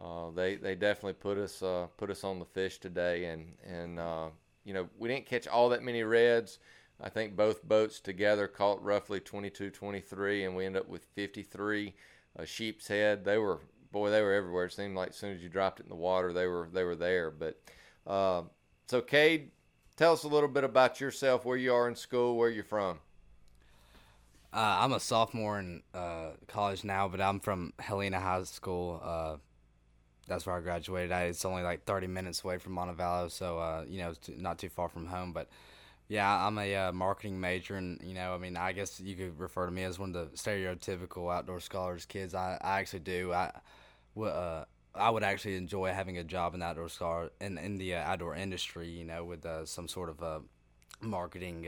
uh, 0.00 0.30
they 0.30 0.56
they 0.56 0.74
definitely 0.74 1.14
put 1.14 1.38
us 1.38 1.62
uh, 1.62 1.86
put 1.96 2.10
us 2.10 2.24
on 2.24 2.38
the 2.38 2.44
fish 2.44 2.78
today. 2.78 3.26
And 3.26 3.54
and 3.64 3.98
uh, 3.98 4.28
you 4.64 4.74
know 4.74 4.88
we 4.98 5.08
didn't 5.08 5.26
catch 5.26 5.46
all 5.46 5.68
that 5.70 5.82
many 5.82 6.02
reds. 6.02 6.58
I 7.00 7.08
think 7.08 7.36
both 7.36 7.64
boats 7.64 8.00
together 8.00 8.46
caught 8.46 8.82
roughly 8.82 9.18
22, 9.18 9.70
23, 9.70 10.44
and 10.44 10.54
we 10.54 10.66
ended 10.66 10.82
up 10.82 10.88
with 10.88 11.04
53 11.16 11.94
a 12.36 12.46
sheep's 12.46 12.88
head. 12.88 13.24
They 13.24 13.38
were 13.38 13.60
boy, 13.90 14.10
they 14.10 14.22
were 14.22 14.32
everywhere. 14.32 14.66
It 14.66 14.72
seemed 14.72 14.96
like 14.96 15.10
as 15.10 15.16
soon 15.16 15.34
as 15.34 15.42
you 15.42 15.48
dropped 15.48 15.80
it 15.80 15.84
in 15.84 15.88
the 15.88 15.94
water, 15.94 16.32
they 16.32 16.46
were 16.46 16.68
they 16.72 16.84
were 16.84 16.96
there. 16.96 17.30
But 17.30 17.60
uh, 18.06 18.42
so, 18.86 19.00
Cade, 19.00 19.50
tell 19.96 20.12
us 20.12 20.24
a 20.24 20.28
little 20.28 20.48
bit 20.48 20.64
about 20.64 21.00
yourself, 21.00 21.44
where 21.44 21.56
you 21.56 21.74
are 21.74 21.88
in 21.88 21.94
school, 21.96 22.36
where 22.36 22.50
you're 22.50 22.64
from. 22.64 23.00
Uh, 24.52 24.78
I'm 24.80 24.92
a 24.92 25.00
sophomore 25.00 25.58
in 25.58 25.82
uh, 25.94 26.30
college 26.46 26.84
now, 26.84 27.08
but 27.08 27.20
I'm 27.20 27.40
from 27.40 27.72
Helena 27.78 28.20
High 28.20 28.42
School. 28.44 29.00
That's 30.32 30.46
where 30.46 30.56
I 30.56 30.60
graduated. 30.60 31.12
I, 31.12 31.24
it's 31.24 31.44
only 31.44 31.62
like 31.62 31.84
30 31.84 32.06
minutes 32.06 32.42
away 32.42 32.58
from 32.58 32.74
Montevallo, 32.74 33.30
so 33.30 33.58
uh, 33.58 33.84
you 33.86 33.98
know, 33.98 34.14
not 34.38 34.58
too 34.58 34.70
far 34.70 34.88
from 34.88 35.06
home. 35.06 35.32
But 35.32 35.48
yeah, 36.08 36.46
I'm 36.46 36.58
a 36.58 36.76
uh, 36.76 36.92
marketing 36.92 37.40
major, 37.40 37.76
and 37.76 38.00
you 38.02 38.14
know, 38.14 38.34
I 38.34 38.38
mean, 38.38 38.56
I 38.56 38.72
guess 38.72 39.00
you 39.00 39.14
could 39.14 39.38
refer 39.38 39.66
to 39.66 39.72
me 39.72 39.84
as 39.84 39.98
one 39.98 40.14
of 40.14 40.30
the 40.30 40.36
stereotypical 40.36 41.34
outdoor 41.34 41.60
scholars 41.60 42.06
kids. 42.06 42.34
I, 42.34 42.58
I 42.60 42.80
actually 42.80 43.00
do. 43.00 43.32
I, 43.32 43.50
uh, 44.20 44.64
I 44.94 45.10
would 45.10 45.22
actually 45.22 45.56
enjoy 45.56 45.90
having 45.92 46.18
a 46.18 46.24
job 46.24 46.54
in 46.54 46.60
the 46.60 46.66
outdoor 46.66 46.88
scholar 46.88 47.30
in 47.40 47.58
in 47.58 47.78
the 47.78 47.94
uh, 47.94 48.02
outdoor 48.04 48.34
industry. 48.34 48.88
You 48.88 49.04
know, 49.04 49.24
with 49.24 49.46
uh, 49.46 49.66
some 49.66 49.88
sort 49.88 50.08
of 50.10 50.22
uh, 50.22 50.40
marketing, 51.00 51.64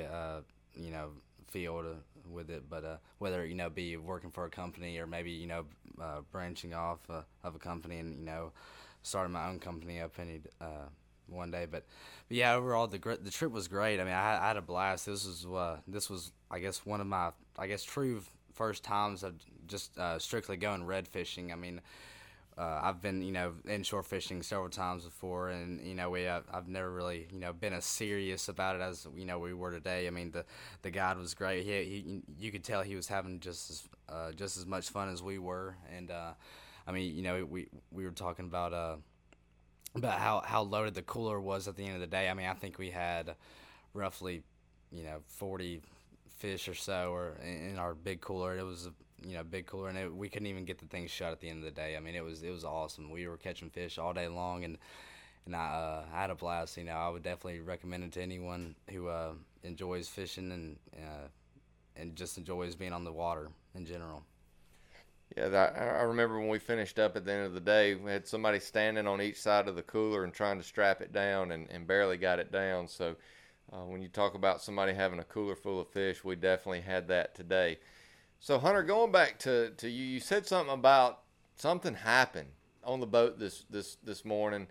you 0.77 0.91
know, 0.91 1.11
field 1.49 1.87
with 2.31 2.51
it. 2.51 2.65
But 2.69 2.85
uh, 2.85 2.97
whether 3.19 3.45
you 3.45 3.55
know, 3.55 3.71
be 3.71 3.97
working 3.97 4.31
for 4.31 4.45
a 4.45 4.51
company 4.51 4.99
or 4.99 5.07
maybe 5.07 5.31
you 5.31 5.47
know, 5.47 5.65
uh, 6.01 6.21
branching 6.31 6.75
off 6.75 6.99
uh, 7.11 7.23
of 7.43 7.55
a 7.55 7.59
company 7.59 7.99
and 7.99 8.19
you 8.19 8.25
know, 8.25 8.53
starting 9.03 9.33
my 9.33 9.49
own 9.49 9.59
company 9.59 10.01
up 10.01 10.13
any 10.19 10.41
uh, 10.61 10.89
one 11.29 11.51
day. 11.51 11.67
But, 11.71 11.85
but 12.29 12.37
yeah, 12.37 12.55
overall 12.55 12.87
the 12.87 12.99
the 13.23 13.31
trip 13.31 13.53
was 13.53 13.69
great. 13.69 14.01
I 14.01 14.05
mean, 14.05 14.15
I, 14.15 14.43
I 14.43 14.49
had 14.49 14.57
a 14.57 14.63
blast. 14.63 15.07
This 15.07 15.27
was 15.27 15.47
uh, 15.47 15.79
this 15.87 16.11
was 16.11 16.33
I 16.51 16.59
guess 16.59 16.85
one 16.85 17.01
of 17.01 17.07
my 17.07 17.31
I 17.59 17.67
guess 17.67 17.83
true 17.83 18.23
first 18.53 18.85
times 18.85 19.23
of 19.23 19.35
just 19.67 19.97
uh, 19.99 20.19
strictly 20.19 20.57
going 20.57 20.85
red 20.85 21.09
fishing. 21.09 21.53
I 21.53 21.57
mean. 21.57 21.81
Uh, 22.57 22.81
I've 22.85 23.03
been, 23.03 23.21
you 23.23 23.33
know, 23.33 23.55
inshore 23.69 24.05
fishing 24.05 24.41
several 24.43 24.69
times 24.69 25.05
before, 25.05 25.49
and 25.49 25.85
you 25.85 25.95
know, 25.95 26.11
we 26.11 26.23
have, 26.23 26.45
I've 26.53 26.69
never 26.69 26.89
really, 26.91 27.27
you 27.33 27.41
know, 27.41 27.53
been 27.53 27.73
as 27.73 27.85
serious 27.85 28.49
about 28.49 28.77
it 28.77 28.83
as 28.83 29.09
you 29.17 29.25
know 29.25 29.41
we 29.41 29.53
were 29.55 29.73
today. 29.73 30.07
I 30.07 30.11
mean, 30.11 30.31
the 30.31 30.45
the 30.83 30.91
guide 30.91 31.19
was 31.19 31.35
great. 31.35 31.65
He, 31.65 31.73
he 31.83 32.23
you 32.39 32.53
could 32.53 32.63
tell 32.63 32.83
he 32.83 32.95
was 32.95 33.09
having 33.09 33.41
just 33.41 33.71
as 33.71 33.89
uh, 34.09 34.33
just 34.33 34.57
as 34.57 34.67
much 34.67 34.89
fun 34.91 35.09
as 35.09 35.21
we 35.21 35.39
were, 35.39 35.77
and 35.97 36.13
uh, 36.13 36.33
I 36.87 36.93
mean, 36.93 37.15
you 37.17 37.23
know, 37.23 37.45
we 37.45 37.67
we 37.91 38.05
were 38.05 38.13
talking 38.13 38.45
about 38.47 38.73
uh, 38.73 38.97
about 39.95 40.19
how 40.19 40.43
how 40.45 40.63
loaded 40.63 40.95
the 40.95 41.03
cooler 41.03 41.41
was 41.41 41.69
at 41.69 41.77
the 41.77 41.85
end 41.85 41.95
of 41.95 42.01
the 42.01 42.07
day. 42.07 42.29
I 42.29 42.35
mean, 42.35 42.47
I 42.47 42.55
think 42.55 42.79
we 42.79 42.91
had 42.91 43.35
roughly, 43.95 44.43
you 44.91 45.05
know, 45.05 45.21
forty 45.29 45.81
fish 46.39 46.69
or 46.69 46.75
so, 46.75 47.13
or 47.13 47.39
in, 47.45 47.79
our 47.79 47.95
big 47.95 48.21
cooler. 48.21 48.57
It 48.57 48.65
was 48.65 48.91
you 49.27 49.35
know 49.35 49.45
big 49.45 49.67
cooler, 49.67 49.89
and 49.89 49.99
it, 49.99 50.15
we 50.15 50.29
couldn't 50.29 50.47
even 50.49 50.65
get 50.65 50.79
the 50.79 50.87
thing 50.87 51.07
shut 51.07 51.33
at 51.33 51.41
the 51.41 51.49
end 51.49 51.59
of 51.59 51.65
the 51.65 51.71
day. 51.71 51.97
I 51.97 52.01
mean, 52.01 52.15
it 52.15 52.25
was 52.25 52.43
it 52.43 52.51
was 52.51 52.65
awesome. 52.65 53.11
We 53.11 53.27
were 53.27 53.37
catching 53.37 53.71
fish 53.71 53.99
all 53.99 54.13
day 54.13 54.29
long, 54.29 54.65
and 54.65 54.79
and 55.47 55.55
I, 55.57 55.67
uh, 55.67 56.05
had 56.13 56.31
a 56.31 56.35
blast. 56.35 56.77
You 56.77 56.85
know, 56.85 56.93
I 56.93 57.09
would 57.09 57.23
definitely 57.23 57.61
recommend 57.61 58.05
it 58.05 58.13
to 58.13 58.23
anyone 58.23 58.75
who 58.91 59.09
uh, 59.09 59.33
enjoys 59.63 60.09
fishing 60.09 60.53
and 60.53 60.77
uh, 60.97 61.29
and 61.97 62.17
just 62.17 62.39
enjoys 62.39 62.75
being 62.75 62.93
on 62.93 63.05
the 63.05 63.13
water 63.13 63.49
in 63.75 63.87
general. 63.87 64.25
Yeah, 65.37 65.49
that, 65.49 65.77
I 65.77 66.03
remember 66.03 66.39
when 66.39 66.49
we 66.49 66.61
finished 66.61 66.99
up 66.99 67.17
at 67.17 67.25
the 67.25 67.33
end 67.33 67.47
of 67.47 67.55
the 67.55 67.61
day, 67.61 67.97
we 67.97 68.11
had 68.11 68.27
somebody 68.27 68.61
standing 68.61 69.07
on 69.07 69.21
each 69.21 69.41
side 69.41 69.67
of 69.67 69.75
the 69.75 69.83
cooler 69.83 70.23
and 70.23 70.33
trying 70.33 70.59
to 70.59 70.65
strap 70.65 71.01
it 71.01 71.13
down 71.13 71.51
and, 71.51 71.69
and 71.71 71.87
barely 71.87 72.17
got 72.17 72.39
it 72.39 72.53
down. 72.53 72.87
So 72.87 73.17
uh, 73.73 73.85
when 73.85 74.01
you 74.01 74.09
talk 74.09 74.35
about 74.35 74.63
somebody 74.63 74.93
having 74.93 75.19
a 75.19 75.25
cooler 75.25 75.57
full 75.57 75.81
of 75.81 75.89
fish, 75.89 76.23
we 76.23 76.37
definitely 76.37 76.83
had 76.83 77.09
that 77.09 77.35
today. 77.35 77.79
So 78.45 78.59
Hunter, 78.59 78.83
going 78.83 79.11
back 79.11 79.39
to, 79.39 79.71
to 79.71 79.89
you, 79.89 80.05
you 80.05 80.21
said 80.21 80.47
something 80.47 80.75
about 80.75 81.21
something 81.57 81.95
happened 81.95 82.51
on 82.85 83.01
the 83.01 83.07
boat 83.07 83.39
this 83.39 83.65
this 83.71 83.97
this 84.05 84.23
morning. 84.23 84.67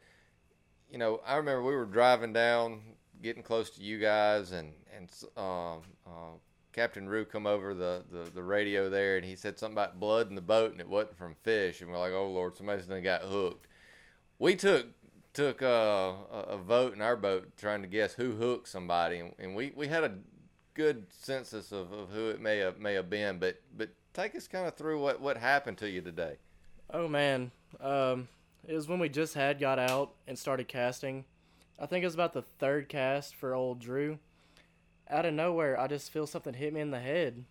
You 0.92 1.00
know, 1.00 1.22
I 1.26 1.38
remember 1.38 1.64
we 1.64 1.76
were 1.76 1.86
driving 1.86 2.34
down, 2.34 2.82
getting 3.24 3.42
close 3.42 3.72
to 3.72 3.82
you 3.82 3.98
guys, 3.98 4.52
and 4.52 4.74
and 4.96 5.10
uh, 5.36 5.78
uh, 5.78 6.36
Captain 6.72 7.10
Rue 7.10 7.26
come 7.26 7.48
over 7.48 7.74
the, 7.74 8.04
the, 8.12 8.30
the 8.30 8.44
radio 8.44 8.92
there, 8.92 9.18
and 9.18 9.26
he 9.26 9.36
said 9.36 9.58
something 9.58 9.74
about 9.74 10.00
blood 10.00 10.30
in 10.30 10.36
the 10.36 10.42
boat, 10.42 10.72
and 10.72 10.80
it 10.80 10.88
wasn't 10.88 11.18
from 11.18 11.34
fish. 11.42 11.82
And 11.82 11.90
we're 11.90 11.98
like, 11.98 12.14
oh 12.14 12.30
Lord, 12.30 12.56
somebody's 12.56 12.86
done 12.86 13.02
got 13.02 13.24
hooked. 13.24 13.66
We 14.38 14.56
took 14.56 14.86
took 15.34 15.64
uh, 15.64 16.14
a, 16.32 16.46
a 16.50 16.58
vote 16.58 16.94
in 16.94 17.02
our 17.02 17.16
boat 17.16 17.58
trying 17.58 17.82
to 17.82 17.88
guess 17.88 18.14
who 18.14 18.34
hooked 18.34 18.68
somebody, 18.68 19.18
and, 19.18 19.34
and 19.40 19.56
we, 19.56 19.74
we 19.76 19.88
had 19.88 20.04
a 20.04 20.12
good 20.74 21.06
census 21.12 21.72
of, 21.72 21.92
of 21.92 22.10
who 22.10 22.30
it 22.30 22.42
may 22.42 22.58
have 22.58 22.80
may 22.80 22.94
have 22.94 23.10
been, 23.10 23.40
but 23.40 23.62
but 23.76 23.90
take 24.14 24.36
us 24.36 24.48
kind 24.48 24.68
of 24.68 24.76
through 24.76 25.02
what 25.02 25.22
what 25.22 25.38
happened 25.38 25.78
to 25.80 25.90
you 25.90 26.02
today. 26.02 26.38
Oh 26.92 27.08
man, 27.08 27.52
um, 27.80 28.28
it 28.68 28.74
was 28.74 28.88
when 28.88 29.00
we 29.00 29.10
just 29.10 29.34
had 29.34 29.60
got 29.60 29.80
out 29.80 30.14
and 30.28 30.38
started 30.38 30.68
casting. 30.68 31.26
I 31.80 31.86
think 31.86 32.04
it 32.04 32.08
was 32.08 32.14
about 32.14 32.34
the 32.34 32.42
third 32.42 32.90
cast 32.90 33.36
for 33.36 33.54
old 33.54 33.80
Drew. 33.80 34.20
Out 35.10 35.26
of 35.26 35.34
nowhere, 35.34 35.80
I 35.80 35.88
just 35.88 36.12
feel 36.12 36.28
something 36.28 36.54
hit 36.54 36.74
me 36.74 36.82
in 36.82 36.92
the 36.92 37.00
head, 37.00 37.44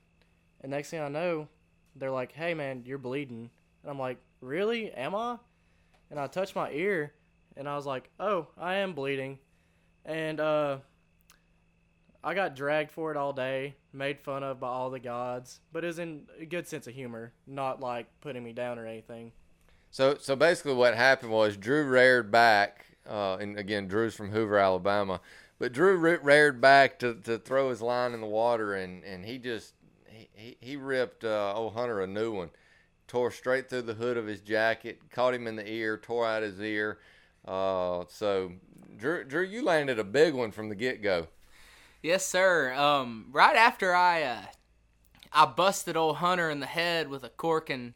and 0.60 0.70
next 0.70 0.90
thing 0.90 1.00
I 1.00 1.08
know, 1.08 1.48
they're 1.94 2.10
like, 2.10 2.32
"Hey 2.32 2.54
man, 2.54 2.82
you're 2.86 2.98
bleeding," 2.98 3.50
and 3.82 3.90
I'm 3.90 3.98
like, 3.98 4.18
"Really? 4.40 4.92
Am 4.92 5.14
I?" 5.14 5.38
And 6.10 6.18
I 6.18 6.26
touch 6.26 6.54
my 6.54 6.70
ear, 6.70 7.12
and 7.56 7.68
I 7.68 7.76
was 7.76 7.86
like, 7.86 8.10
"Oh, 8.18 8.48
I 8.56 8.74
am 8.76 8.94
bleeding," 8.94 9.38
and 10.04 10.40
uh 10.40 10.78
I 12.24 12.34
got 12.34 12.54
dragged 12.54 12.92
for 12.92 13.10
it 13.10 13.16
all 13.16 13.32
day, 13.32 13.74
made 13.92 14.20
fun 14.20 14.44
of 14.44 14.60
by 14.60 14.68
all 14.68 14.90
the 14.90 15.00
gods, 15.00 15.60
but 15.72 15.82
it 15.82 15.88
was 15.88 15.98
in 15.98 16.26
a 16.38 16.44
good 16.44 16.68
sense 16.68 16.86
of 16.86 16.94
humor, 16.94 17.32
not 17.46 17.80
like 17.80 18.06
putting 18.20 18.44
me 18.44 18.52
down 18.52 18.78
or 18.78 18.86
anything. 18.86 19.32
So, 19.90 20.16
so 20.20 20.36
basically, 20.36 20.74
what 20.74 20.94
happened 20.94 21.32
was 21.32 21.56
Drew 21.56 21.84
reared 21.84 22.30
back, 22.30 22.86
uh, 23.08 23.38
and 23.40 23.58
again, 23.58 23.88
Drew's 23.88 24.14
from 24.14 24.30
Hoover, 24.30 24.56
Alabama, 24.56 25.20
but 25.58 25.72
Drew 25.72 25.96
reared 25.96 26.60
back 26.60 26.98
to, 27.00 27.14
to 27.24 27.38
throw 27.38 27.70
his 27.70 27.82
line 27.82 28.12
in 28.12 28.20
the 28.20 28.26
water, 28.26 28.74
and, 28.74 29.02
and 29.04 29.24
he 29.24 29.38
just 29.38 29.74
he, 30.08 30.56
he 30.60 30.76
ripped 30.76 31.24
uh, 31.24 31.52
old 31.54 31.74
Hunter 31.74 32.00
a 32.00 32.06
new 32.06 32.32
one, 32.32 32.50
tore 33.08 33.30
straight 33.32 33.68
through 33.68 33.82
the 33.82 33.94
hood 33.94 34.16
of 34.16 34.26
his 34.26 34.40
jacket, 34.40 35.00
caught 35.10 35.34
him 35.34 35.46
in 35.46 35.56
the 35.56 35.68
ear, 35.68 35.98
tore 35.98 36.26
out 36.26 36.42
his 36.42 36.60
ear. 36.60 36.98
Uh, 37.44 38.04
so, 38.08 38.52
Drew, 38.96 39.24
Drew, 39.24 39.42
you 39.42 39.64
landed 39.64 39.98
a 39.98 40.04
big 40.04 40.34
one 40.34 40.52
from 40.52 40.68
the 40.68 40.76
get 40.76 41.02
go. 41.02 41.26
Yes, 42.02 42.26
sir. 42.26 42.72
Um, 42.74 43.26
right 43.30 43.54
after 43.54 43.94
I 43.94 44.22
uh, 44.24 44.42
I 45.32 45.46
busted 45.46 45.96
old 45.96 46.16
Hunter 46.16 46.50
in 46.50 46.58
the 46.58 46.66
head 46.66 47.08
with 47.08 47.22
a 47.22 47.28
cork 47.28 47.70
and 47.70 47.94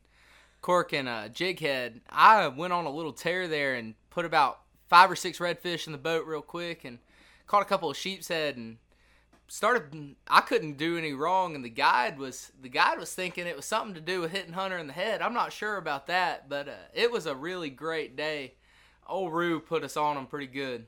cork 0.63 0.93
and 0.93 1.09
a 1.09 1.29
jig 1.29 1.59
head, 1.59 2.01
I 2.09 2.47
went 2.47 2.73
on 2.73 2.87
a 2.87 2.91
little 2.91 3.13
tear 3.13 3.49
there 3.49 3.75
and 3.75 3.95
put 4.11 4.25
about 4.25 4.61
five 4.89 5.11
or 5.11 5.17
six 5.17 5.39
redfish 5.39 5.87
in 5.87 5.93
the 5.93 5.99
boat 5.99 6.25
real 6.25 6.41
quick 6.41 6.85
and 6.85 6.99
caught 7.49 7.63
a 7.63 7.67
couple 7.67 7.91
of 7.91 7.97
sheep's 7.97 8.29
head 8.29 8.57
and 8.57 8.77
started 9.49 10.15
I 10.29 10.41
couldn't 10.41 10.77
do 10.77 10.97
any 10.97 11.13
wrong 11.13 11.57
and 11.57 11.65
the 11.65 11.69
guide 11.69 12.17
was 12.17 12.53
the 12.61 12.69
guide 12.69 13.01
was 13.01 13.13
thinking 13.13 13.49
it 13.49 13.57
was 13.57 13.65
something 13.65 13.95
to 13.95 14.01
do 14.01 14.21
with 14.21 14.31
hitting 14.31 14.53
Hunter 14.53 14.79
in 14.79 14.87
the 14.87 14.93
head. 14.93 15.21
I'm 15.21 15.35
not 15.35 15.53
sure 15.53 15.79
about 15.79 16.07
that, 16.07 16.49
but 16.49 16.69
uh, 16.69 16.75
it 16.95 17.11
was 17.11 17.27
a 17.27 17.35
really 17.35 17.71
great 17.71 18.15
day. 18.15 18.55
Old 19.09 19.33
Rue 19.33 19.59
put 19.59 19.83
us 19.83 19.97
on 19.97 20.17
him 20.17 20.27
pretty 20.27 20.47
good. 20.47 20.87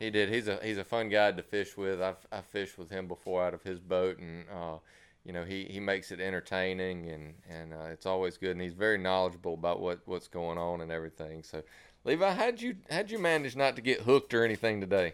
He 0.00 0.08
did. 0.08 0.30
He's 0.30 0.48
a 0.48 0.58
he's 0.62 0.78
a 0.78 0.84
fun 0.84 1.10
guy 1.10 1.30
to 1.30 1.42
fish 1.42 1.76
with. 1.76 2.00
I've 2.00 2.26
I 2.32 2.40
fished 2.40 2.78
with 2.78 2.88
him 2.88 3.06
before 3.06 3.44
out 3.44 3.52
of 3.52 3.62
his 3.62 3.78
boat, 3.78 4.18
and 4.18 4.46
uh, 4.48 4.78
you 5.24 5.32
know 5.34 5.44
he, 5.44 5.64
he 5.64 5.78
makes 5.78 6.10
it 6.10 6.20
entertaining, 6.20 7.10
and 7.10 7.34
and 7.48 7.74
uh, 7.74 7.88
it's 7.92 8.06
always 8.06 8.38
good. 8.38 8.52
And 8.52 8.62
he's 8.62 8.72
very 8.72 8.96
knowledgeable 8.96 9.52
about 9.52 9.78
what, 9.78 10.00
what's 10.06 10.26
going 10.26 10.56
on 10.56 10.80
and 10.80 10.90
everything. 10.90 11.42
So, 11.42 11.62
Levi, 12.04 12.32
how'd 12.32 12.62
you 12.62 12.76
how'd 12.90 13.10
you 13.10 13.18
manage 13.18 13.56
not 13.56 13.76
to 13.76 13.82
get 13.82 14.00
hooked 14.00 14.32
or 14.32 14.42
anything 14.42 14.80
today? 14.80 15.12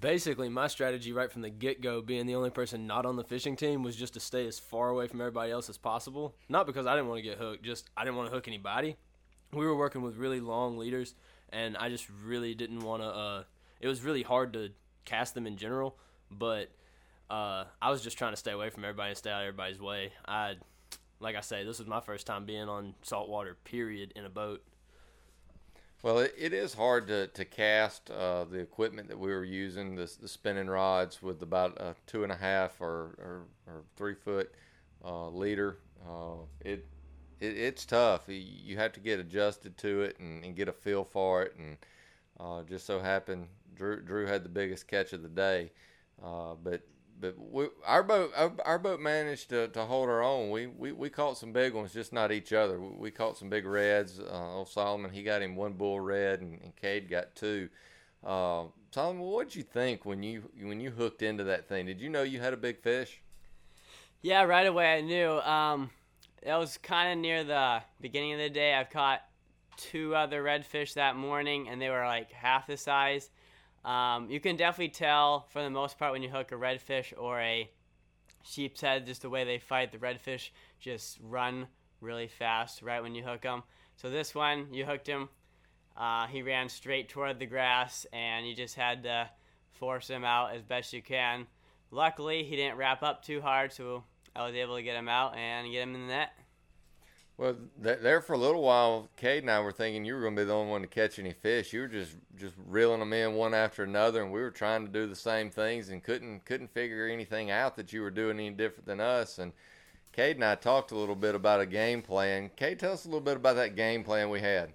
Basically, 0.00 0.48
my 0.48 0.68
strategy 0.68 1.12
right 1.12 1.30
from 1.30 1.42
the 1.42 1.50
get 1.50 1.82
go, 1.82 2.00
being 2.00 2.24
the 2.24 2.34
only 2.34 2.48
person 2.48 2.86
not 2.86 3.04
on 3.04 3.16
the 3.16 3.24
fishing 3.24 3.56
team, 3.56 3.82
was 3.82 3.94
just 3.94 4.14
to 4.14 4.20
stay 4.20 4.46
as 4.48 4.58
far 4.58 4.88
away 4.88 5.06
from 5.06 5.20
everybody 5.20 5.52
else 5.52 5.68
as 5.68 5.76
possible. 5.76 6.34
Not 6.48 6.66
because 6.66 6.86
I 6.86 6.94
didn't 6.96 7.08
want 7.08 7.18
to 7.18 7.28
get 7.28 7.36
hooked, 7.36 7.62
just 7.62 7.90
I 7.94 8.04
didn't 8.04 8.16
want 8.16 8.30
to 8.30 8.34
hook 8.34 8.48
anybody. 8.48 8.96
We 9.52 9.66
were 9.66 9.76
working 9.76 10.00
with 10.00 10.16
really 10.16 10.40
long 10.40 10.78
leaders, 10.78 11.14
and 11.50 11.76
I 11.76 11.90
just 11.90 12.08
really 12.24 12.54
didn't 12.54 12.80
want 12.80 13.02
to. 13.02 13.08
Uh, 13.08 13.42
it 13.82 13.88
was 13.88 14.02
really 14.02 14.22
hard 14.22 14.54
to 14.54 14.70
cast 15.04 15.34
them 15.34 15.46
in 15.46 15.56
general. 15.56 15.98
But 16.30 16.70
uh, 17.28 17.64
I 17.82 17.90
was 17.90 18.00
just 18.00 18.16
trying 18.16 18.32
to 18.32 18.36
stay 18.36 18.52
away 18.52 18.70
from 18.70 18.84
everybody 18.84 19.10
and 19.10 19.18
stay 19.18 19.30
out 19.30 19.42
of 19.42 19.48
everybody's 19.48 19.80
way. 19.80 20.12
I, 20.26 20.54
like 21.20 21.36
I 21.36 21.40
say, 21.40 21.64
this 21.64 21.78
was 21.78 21.88
my 21.88 22.00
first 22.00 22.26
time 22.26 22.46
being 22.46 22.68
on 22.68 22.94
saltwater. 23.02 23.56
Period 23.64 24.12
in 24.16 24.24
a 24.24 24.30
boat. 24.30 24.62
Well, 26.02 26.18
it, 26.18 26.34
it 26.36 26.52
is 26.52 26.74
hard 26.74 27.06
to, 27.08 27.28
to 27.28 27.44
cast 27.44 28.10
uh, 28.10 28.44
the 28.44 28.58
equipment 28.58 29.08
that 29.08 29.18
we 29.18 29.30
were 29.30 29.44
using, 29.44 29.94
the, 29.94 30.10
the 30.20 30.26
spinning 30.26 30.66
rods 30.66 31.22
with 31.22 31.42
about 31.42 31.80
a 31.80 31.94
two 32.06 32.22
and 32.22 32.32
a 32.32 32.36
half 32.36 32.80
or, 32.80 33.14
or, 33.18 33.42
or 33.66 33.82
three 33.96 34.14
foot 34.14 34.52
uh, 35.04 35.28
leader. 35.28 35.78
Uh, 36.04 36.38
it, 36.60 36.86
it 37.40 37.56
it's 37.56 37.84
tough. 37.86 38.22
You 38.26 38.76
have 38.78 38.92
to 38.92 39.00
get 39.00 39.20
adjusted 39.20 39.76
to 39.78 40.02
it 40.02 40.18
and, 40.18 40.44
and 40.44 40.56
get 40.56 40.68
a 40.68 40.72
feel 40.72 41.04
for 41.04 41.42
it. 41.42 41.54
And 41.56 41.76
uh, 42.42 42.62
just 42.62 42.86
so 42.86 43.00
happened, 43.00 43.46
Drew 43.74 44.00
Drew 44.00 44.26
had 44.26 44.44
the 44.44 44.48
biggest 44.48 44.88
catch 44.88 45.12
of 45.12 45.22
the 45.22 45.28
day. 45.28 45.70
Uh, 46.22 46.54
but 46.62 46.82
but 47.20 47.36
we, 47.38 47.66
our 47.86 48.02
boat 48.02 48.32
our, 48.64 48.78
boat 48.78 49.00
managed 49.00 49.50
to, 49.50 49.68
to 49.68 49.84
hold 49.84 50.08
our 50.08 50.22
own. 50.22 50.50
We, 50.50 50.66
we 50.66 50.92
we 50.92 51.08
caught 51.08 51.38
some 51.38 51.52
big 51.52 51.72
ones, 51.72 51.92
just 51.92 52.12
not 52.12 52.32
each 52.32 52.52
other. 52.52 52.80
We, 52.80 52.88
we 52.88 53.10
caught 53.10 53.36
some 53.36 53.48
big 53.48 53.64
reds. 53.64 54.18
Uh, 54.18 54.56
old 54.56 54.68
Solomon 54.68 55.12
he 55.12 55.22
got 55.22 55.42
him 55.42 55.54
one 55.54 55.74
bull 55.74 56.00
red, 56.00 56.40
and, 56.40 56.60
and 56.62 56.74
Cade 56.74 57.08
got 57.08 57.34
two. 57.36 57.68
Uh, 58.24 58.64
Solomon, 58.90 59.22
what 59.22 59.48
did 59.48 59.56
you 59.56 59.62
think 59.62 60.04
when 60.04 60.22
you 60.22 60.42
when 60.60 60.80
you 60.80 60.90
hooked 60.90 61.22
into 61.22 61.44
that 61.44 61.68
thing? 61.68 61.86
Did 61.86 62.00
you 62.00 62.08
know 62.08 62.22
you 62.22 62.40
had 62.40 62.52
a 62.52 62.56
big 62.58 62.80
fish? 62.80 63.22
Yeah, 64.20 64.42
right 64.42 64.66
away 64.66 64.94
I 64.94 65.00
knew. 65.00 65.38
Um, 65.40 65.90
it 66.42 66.52
was 66.52 66.76
kind 66.78 67.12
of 67.12 67.18
near 67.18 67.44
the 67.44 67.82
beginning 68.00 68.32
of 68.32 68.38
the 68.38 68.50
day. 68.50 68.74
I've 68.74 68.90
caught 68.90 69.22
two 69.76 70.14
other 70.14 70.42
redfish 70.42 70.94
that 70.94 71.16
morning, 71.16 71.68
and 71.68 71.80
they 71.80 71.90
were 71.90 72.04
like 72.04 72.32
half 72.32 72.66
the 72.66 72.76
size. 72.76 73.30
Um, 73.84 74.30
you 74.30 74.40
can 74.40 74.56
definitely 74.56 74.92
tell 74.92 75.46
for 75.50 75.62
the 75.62 75.70
most 75.70 75.98
part 75.98 76.12
when 76.12 76.22
you 76.22 76.28
hook 76.28 76.52
a 76.52 76.56
redfish 76.56 77.12
or 77.16 77.40
a 77.40 77.68
sheep's 78.44 78.80
head, 78.80 79.06
just 79.06 79.22
the 79.22 79.30
way 79.30 79.44
they 79.44 79.58
fight. 79.58 79.92
The 79.92 79.98
redfish 79.98 80.50
just 80.80 81.18
run 81.22 81.66
really 82.00 82.28
fast 82.28 82.82
right 82.82 83.02
when 83.02 83.14
you 83.14 83.22
hook 83.22 83.42
them. 83.42 83.62
So 83.96 84.10
this 84.10 84.34
one, 84.34 84.72
you 84.72 84.84
hooked 84.84 85.06
him. 85.06 85.28
Uh, 85.96 86.26
he 86.26 86.42
ran 86.42 86.68
straight 86.68 87.08
toward 87.08 87.38
the 87.38 87.46
grass, 87.46 88.06
and 88.12 88.46
you 88.46 88.54
just 88.54 88.74
had 88.74 89.02
to 89.02 89.28
force 89.72 90.08
him 90.08 90.24
out 90.24 90.54
as 90.54 90.62
best 90.62 90.92
you 90.92 91.02
can. 91.02 91.46
Luckily, 91.90 92.44
he 92.44 92.56
didn't 92.56 92.78
wrap 92.78 93.02
up 93.02 93.22
too 93.22 93.40
hard, 93.40 93.72
so 93.72 94.04
I 94.34 94.46
was 94.46 94.54
able 94.54 94.76
to 94.76 94.82
get 94.82 94.96
him 94.96 95.08
out 95.08 95.36
and 95.36 95.70
get 95.70 95.82
him 95.82 95.94
in 95.94 96.02
the 96.02 96.14
net. 96.14 96.30
Well, 97.38 97.56
there 97.78 98.20
for 98.20 98.34
a 98.34 98.38
little 98.38 98.62
while, 98.62 99.08
Cade 99.16 99.42
and 99.42 99.50
I 99.50 99.60
were 99.60 99.72
thinking 99.72 100.04
you 100.04 100.14
were 100.14 100.20
going 100.20 100.36
to 100.36 100.42
be 100.42 100.46
the 100.46 100.54
only 100.54 100.70
one 100.70 100.82
to 100.82 100.86
catch 100.86 101.18
any 101.18 101.32
fish. 101.32 101.72
You 101.72 101.80
were 101.80 101.88
just 101.88 102.16
just 102.36 102.54
reeling 102.66 103.00
them 103.00 103.12
in 103.12 103.34
one 103.34 103.54
after 103.54 103.82
another, 103.82 104.22
and 104.22 104.30
we 104.30 104.40
were 104.40 104.50
trying 104.50 104.86
to 104.86 104.92
do 104.92 105.06
the 105.06 105.16
same 105.16 105.50
things 105.50 105.88
and 105.88 106.02
couldn't 106.02 106.44
couldn't 106.44 106.72
figure 106.72 107.08
anything 107.08 107.50
out 107.50 107.76
that 107.76 107.92
you 107.92 108.02
were 108.02 108.10
doing 108.10 108.38
any 108.38 108.50
different 108.50 108.86
than 108.86 109.00
us. 109.00 109.38
And 109.38 109.52
Cade 110.12 110.36
and 110.36 110.44
I 110.44 110.54
talked 110.56 110.92
a 110.92 110.96
little 110.96 111.16
bit 111.16 111.34
about 111.34 111.60
a 111.60 111.66
game 111.66 112.02
plan. 112.02 112.50
Cade, 112.54 112.78
tell 112.78 112.92
us 112.92 113.06
a 113.06 113.08
little 113.08 113.20
bit 113.20 113.36
about 113.36 113.56
that 113.56 113.76
game 113.76 114.04
plan 114.04 114.28
we 114.28 114.40
had. 114.40 114.74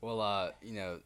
Well, 0.00 0.20
uh, 0.20 0.52
you 0.62 0.74
know, 0.74 1.00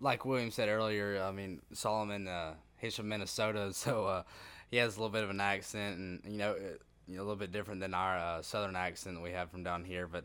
like 0.00 0.24
William 0.24 0.50
said 0.50 0.68
earlier, 0.68 1.22
I 1.22 1.30
mean 1.30 1.60
Solomon, 1.72 2.26
uh, 2.26 2.54
he's 2.78 2.96
from 2.96 3.08
Minnesota, 3.08 3.72
so 3.74 4.06
uh, 4.06 4.22
he 4.70 4.78
has 4.78 4.96
a 4.96 4.98
little 4.98 5.12
bit 5.12 5.24
of 5.24 5.30
an 5.30 5.40
accent, 5.40 5.98
and 5.98 6.20
you 6.26 6.38
know 6.38 6.56
you 7.12 7.18
know, 7.18 7.24
a 7.24 7.26
little 7.26 7.36
bit 7.36 7.52
different 7.52 7.80
than 7.80 7.92
our 7.92 8.18
uh, 8.18 8.42
southern 8.42 8.74
accent 8.74 9.16
that 9.16 9.20
we 9.20 9.32
have 9.32 9.50
from 9.50 9.62
down 9.62 9.84
here. 9.84 10.06
But 10.06 10.24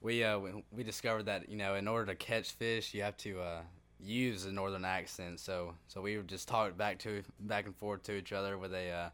we, 0.00 0.24
uh, 0.24 0.38
we, 0.38 0.50
we 0.72 0.82
discovered 0.82 1.24
that 1.24 1.50
you 1.50 1.56
know 1.56 1.74
in 1.74 1.86
order 1.86 2.06
to 2.06 2.14
catch 2.14 2.52
fish, 2.52 2.94
you 2.94 3.02
have 3.02 3.16
to 3.18 3.40
uh, 3.40 3.60
use 4.00 4.46
a 4.46 4.52
northern 4.52 4.84
accent. 4.84 5.40
So 5.40 5.74
so 5.88 6.00
we 6.00 6.16
would 6.16 6.28
just 6.28 6.48
talk 6.48 6.76
back 6.76 6.98
to 7.00 7.22
back 7.40 7.66
and 7.66 7.76
forth 7.76 8.02
to 8.04 8.16
each 8.16 8.32
other 8.32 8.56
with 8.56 8.72
a 8.72 8.90
uh, 8.90 9.08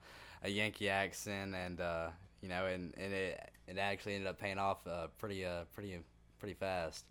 a 0.45 0.49
Yankee 0.49 0.89
accent, 0.89 1.55
and 1.55 1.81
uh, 1.81 2.09
you 2.41 2.49
know, 2.49 2.67
and, 2.67 2.95
and 2.97 3.13
it 3.13 3.51
it 3.67 3.79
actually 3.79 4.15
ended 4.15 4.29
up 4.29 4.39
paying 4.39 4.59
off 4.59 4.87
uh, 4.87 5.09
pretty 5.19 5.45
pretty 5.75 5.99
pretty 6.39 6.55
fast. 6.55 7.05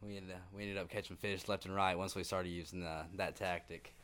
We 0.00 0.18
ended, 0.18 0.36
we 0.54 0.62
ended 0.62 0.78
up 0.78 0.90
catching 0.90 1.16
fish 1.16 1.48
left 1.48 1.64
and 1.64 1.74
right 1.74 1.96
once 1.96 2.14
we 2.14 2.22
started 2.24 2.50
using 2.50 2.86
that 3.16 3.36
tactic. 3.36 3.94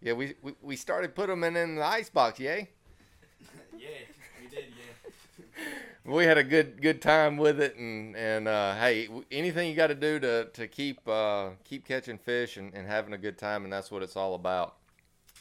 Yeah, 0.00 0.12
we, 0.12 0.34
we, 0.42 0.52
we 0.60 0.76
started 0.76 1.14
putting 1.14 1.40
them 1.40 1.44
in, 1.44 1.56
in 1.56 1.76
the 1.76 1.84
ice 1.84 2.10
box, 2.10 2.38
yay? 2.38 2.68
yeah, 3.78 3.88
we 4.40 4.48
did. 4.48 4.64
Yeah. 4.68 5.64
we 6.04 6.24
had 6.24 6.38
a 6.38 6.44
good 6.44 6.80
good 6.80 7.00
time 7.00 7.36
with 7.36 7.60
it, 7.60 7.76
and 7.76 8.16
and 8.16 8.48
uh, 8.48 8.74
hey, 8.76 9.08
anything 9.30 9.68
you 9.68 9.74
got 9.74 9.88
to 9.88 9.94
do 9.94 10.18
to 10.20 10.46
to 10.52 10.68
keep 10.68 11.06
uh, 11.08 11.50
keep 11.64 11.86
catching 11.86 12.18
fish 12.18 12.56
and, 12.56 12.74
and 12.74 12.86
having 12.86 13.12
a 13.12 13.18
good 13.18 13.38
time, 13.38 13.64
and 13.64 13.72
that's 13.72 13.90
what 13.90 14.02
it's 14.02 14.16
all 14.16 14.34
about. 14.34 14.76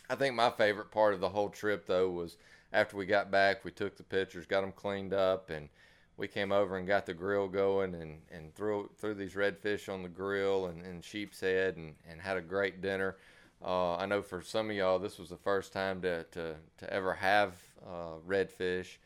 I 0.09 0.15
think 0.15 0.35
my 0.35 0.49
favorite 0.49 0.91
part 0.91 1.13
of 1.13 1.19
the 1.19 1.29
whole 1.29 1.49
trip 1.49 1.85
though 1.85 2.09
was 2.09 2.37
after 2.71 2.97
we 2.97 3.05
got 3.05 3.31
back, 3.31 3.63
we 3.63 3.71
took 3.71 3.95
the 3.97 4.03
pictures, 4.03 4.45
got 4.45 4.61
them 4.61 4.71
cleaned 4.71 5.13
up, 5.13 5.49
and 5.49 5.69
we 6.17 6.27
came 6.27 6.51
over 6.51 6.77
and 6.77 6.87
got 6.87 7.05
the 7.05 7.13
grill 7.13 7.47
going 7.47 7.95
and, 7.95 8.21
and 8.31 8.53
threw 8.55 8.89
threw 8.97 9.13
these 9.13 9.33
redfish 9.33 9.91
on 9.91 10.03
the 10.03 10.09
grill 10.09 10.67
and, 10.67 10.85
and 10.85 11.03
sheep's 11.03 11.39
head 11.39 11.77
and, 11.77 11.95
and 12.09 12.21
had 12.21 12.37
a 12.37 12.41
great 12.41 12.81
dinner. 12.81 13.15
Uh, 13.63 13.95
I 13.95 14.05
know 14.05 14.21
for 14.21 14.41
some 14.41 14.69
of 14.69 14.75
y'all, 14.75 14.99
this 14.99 15.17
was 15.17 15.29
the 15.29 15.37
first 15.37 15.71
time 15.71 16.01
to, 16.01 16.25
to, 16.31 16.55
to 16.79 16.93
ever 16.93 17.13
have 17.13 17.55
uh, 17.85 18.15
redfish. 18.27 18.97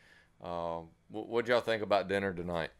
Uh, 0.42 0.80
what 1.10 1.28
would 1.28 1.48
y'all 1.48 1.60
think 1.60 1.82
about 1.82 2.08
dinner 2.08 2.32
tonight? 2.32 2.70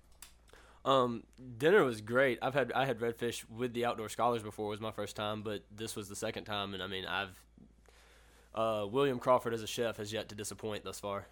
Um, 0.85 1.25
dinner 1.59 1.85
was 1.85 2.01
great. 2.01 2.39
I've 2.41 2.55
had 2.55 2.73
I 2.73 2.87
had 2.87 3.01
redfish 3.01 3.45
with 3.51 3.75
the 3.75 3.85
outdoor 3.85 4.09
scholars 4.09 4.43
before. 4.43 4.67
It 4.67 4.71
was 4.71 4.81
my 4.81 4.93
first 4.93 5.17
time, 5.17 5.43
but 5.43 5.63
this 5.75 5.97
was 5.97 6.09
the 6.09 6.17
second 6.17 6.45
time, 6.45 6.73
and 6.75 6.83
I 6.83 6.87
mean, 6.87 7.05
I've 7.05 7.43
uh, 8.55 8.87
William 8.87 9.19
Crawford 9.19 9.55
as 9.55 9.63
a 9.63 9.67
chef 9.67 9.97
has 9.99 10.13
yet 10.13 10.29
to 10.31 10.35
disappoint 10.35 10.85
thus 10.85 11.01
far. 11.01 11.27